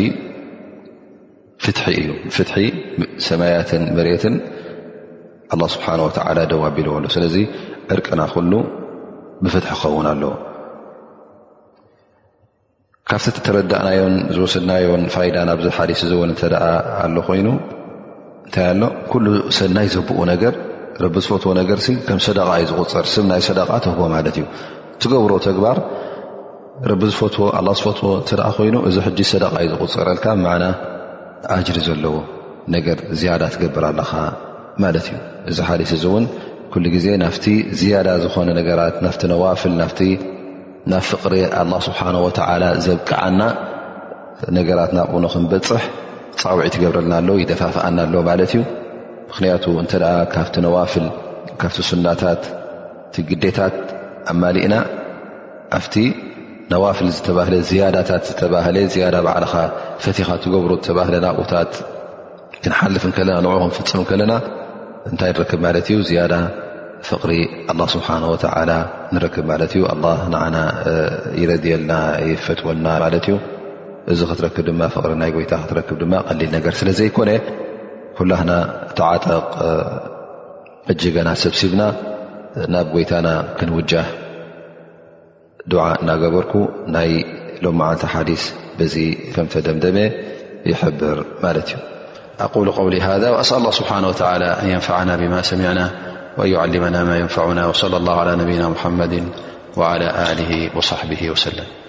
ፍት 1.65 1.77
እዩ 1.99 2.07
ፍት 2.37 2.49
ሰማያትን 3.27 3.83
ሬትን 4.07 4.35
ስብሓ 5.75 5.87
ደው 6.51 6.61
ኣቢልዎ 6.69 6.93
ኣሎ 6.99 7.05
ስለዚ 7.15 7.35
ዕርቅና 7.95 8.21
ኩሉ 8.33 8.51
ብፍትሒ 9.43 9.69
ክኸውን 9.71 10.07
ኣሎ 10.13 10.23
ካብቲ 13.11 13.35
ተረዳእናዮ 13.45 14.01
ዝወሰድናዮን 14.35 15.03
ፋይዳ 15.13 15.37
ናብዚ 15.51 15.67
ሓዲስ 15.77 16.01
ዝውን 16.11 16.31
ተደኣ 16.41 16.65
ኣሎ 17.05 17.15
ኮይኑ 17.29 17.47
እንታይ 18.45 18.67
ኣሎ 18.73 18.83
ኩሉ 19.13 19.25
ሰናይ 19.59 19.87
ዘብኡ 19.95 20.19
ነገር 20.33 20.53
ረቢ 21.03 21.15
ዝፈትዎ 21.25 21.51
ነገር 21.61 21.79
ከም 22.07 22.19
ሰደቃእይ 22.25 22.63
ዝቁፅር 22.69 23.05
ስብ 23.13 23.25
ናይ 23.31 23.41
ሰደቃ 23.47 23.69
ትህቦ 23.83 24.01
ማለት 24.13 24.35
እዩ 24.39 24.45
ትገብሮ 25.01 25.33
ተግባር 25.47 25.77
ረቢ 26.91 27.01
ዝፈትዎ 27.13 27.45
ዝፈትዎ 27.79 28.09
እተኣ 28.21 28.45
ኮይኑ 28.57 28.75
እዚ 28.89 28.95
ሕጂ 29.05 29.19
ሰደቃዩ 29.33 29.67
ዝቁፅረልካ 29.73 30.25
ብማዓና 30.37 30.65
ኣጅሪ 31.55 31.77
ዘለዎ 31.87 32.13
ነገር 32.75 32.97
ዝያዳ 33.19 33.43
ትገብር 33.55 33.85
ኣለኻ 33.91 34.11
ማለት 34.83 35.05
እዩ 35.11 35.15
እዚ 35.51 35.57
ሓዲት 35.67 35.91
እዚ 35.97 36.03
እውን 36.11 36.25
ኩሉ 36.73 36.85
ግዜ 36.95 37.07
ናፍቲ 37.23 37.45
ዝያዳ 37.79 38.09
ዝኾነ 38.23 38.49
ነገራት 38.59 38.97
ናቲ 39.05 39.21
ነዋፍል 39.31 39.73
ናብ 40.91 41.01
ፍቅሪ 41.11 41.33
ኣላ 41.61 41.71
ስብሓን 41.87 42.15
ወተዓላ 42.25 42.63
ዘብቃዓና 42.85 43.41
ነገራት 44.59 44.91
ናብ 44.97 45.07
ቡኖ 45.15 45.25
ክንበፅሕ 45.33 45.83
ፃውዒ 46.43 46.65
ትገብረልና 46.73 47.13
ኣሎ 47.21 47.29
ይደፋፍኣና 47.41 47.97
ኣሎ 48.07 48.13
ማለት 48.29 48.51
እዩ 48.57 48.61
ምክንያቱ 49.31 49.65
እንተደኣ 49.81 50.07
ካብቲ 50.31 50.55
ነዋፍል 50.65 51.05
ካብቲ 51.61 51.75
ሱናታት 51.89 52.41
ቲ 53.13 53.23
ግዴታት 53.29 53.75
ኣ 54.31 54.33
ማሊእና 54.41 54.75
ኣብቲ 55.77 55.93
ነዋፍል 56.73 57.07
ዝተባህለ 57.17 57.53
ዝያዳታት 57.69 58.23
ዝተባህለ 58.29 58.75
ያዳ 59.03 59.15
ባዕልኻ 59.27 59.53
ፈቲኻ 60.03 60.27
ትገብሮ 60.45 60.71
ዝተባህለ 60.79 61.13
ናብኡታት 61.25 61.71
ክንሓልፍ 62.63 63.05
ከለና 63.19 63.37
ንዕክ 63.55 63.73
ፍፅም 63.77 64.03
ከለና 64.09 64.33
እንታይ 65.11 65.31
ንረክብ 65.35 65.59
ማለት 65.67 65.85
እዩ 65.93 65.97
ዝያዳ 66.11 66.33
ፍቕሪ 67.11 67.31
ኣላ 67.71 67.81
ስብሓን 67.95 68.25
ወተላ 68.33 68.69
ንረክብ 69.15 69.45
ማለት 69.53 69.71
እዩ 69.77 69.81
ኣ 69.93 69.97
ንዓና 70.35 70.57
ይረድየልና 71.41 71.93
ይፈትወና 72.31 72.85
ማለት 73.07 73.27
እዩ 73.31 73.37
እዚ 74.13 74.19
ክትረክብ 74.31 74.63
ድማ 74.69 74.81
ፍቕሪ 74.97 75.13
ናይ 75.23 75.31
ጎይታ 75.37 75.53
ክትረክብ 75.65 75.97
ድማ 76.05 76.13
ቀሊል 76.29 76.49
ነገር 76.59 76.75
ስለ 76.81 76.89
ዘይኮነ 77.01 77.31
كلهنا 78.17 78.87
تعطق 78.95 79.57
جنا 80.89 81.33
سبسبنا 81.33 81.93
نب 82.57 82.95
يتنا 82.95 83.43
كنوجه 83.59 84.05
دعة 85.67 85.97
نجبرك 86.03 86.55
ي 86.95 87.25
لمعنة 87.61 87.99
حدث 88.05 88.53
ب 88.79 88.81
كم 89.35 89.45
دمدم 89.59 90.11
يحبر 90.65 91.25
ملت 91.43 91.75
أقول 92.39 92.71
قولي 92.71 93.01
هذا 93.01 93.29
وأسأل 93.29 93.57
الله 93.57 93.71
سبحانه 93.71 94.07
وتعالى 94.07 94.45
أن 94.45 94.69
ينفعنا 94.69 95.15
بما 95.15 95.41
سمعنا 95.41 95.91
وأن 96.37 96.47
يعلمنا 96.49 97.03
ما 97.03 97.17
ينفعنا 97.17 97.65
وصلى 97.65 97.97
الله 97.97 98.19
على 98.19 98.35
نبينا 98.35 98.69
محمد 98.69 99.23
وعلى 99.77 100.05
آله 100.09 100.77
وصحبه 100.77 101.29
وسلم 101.31 101.80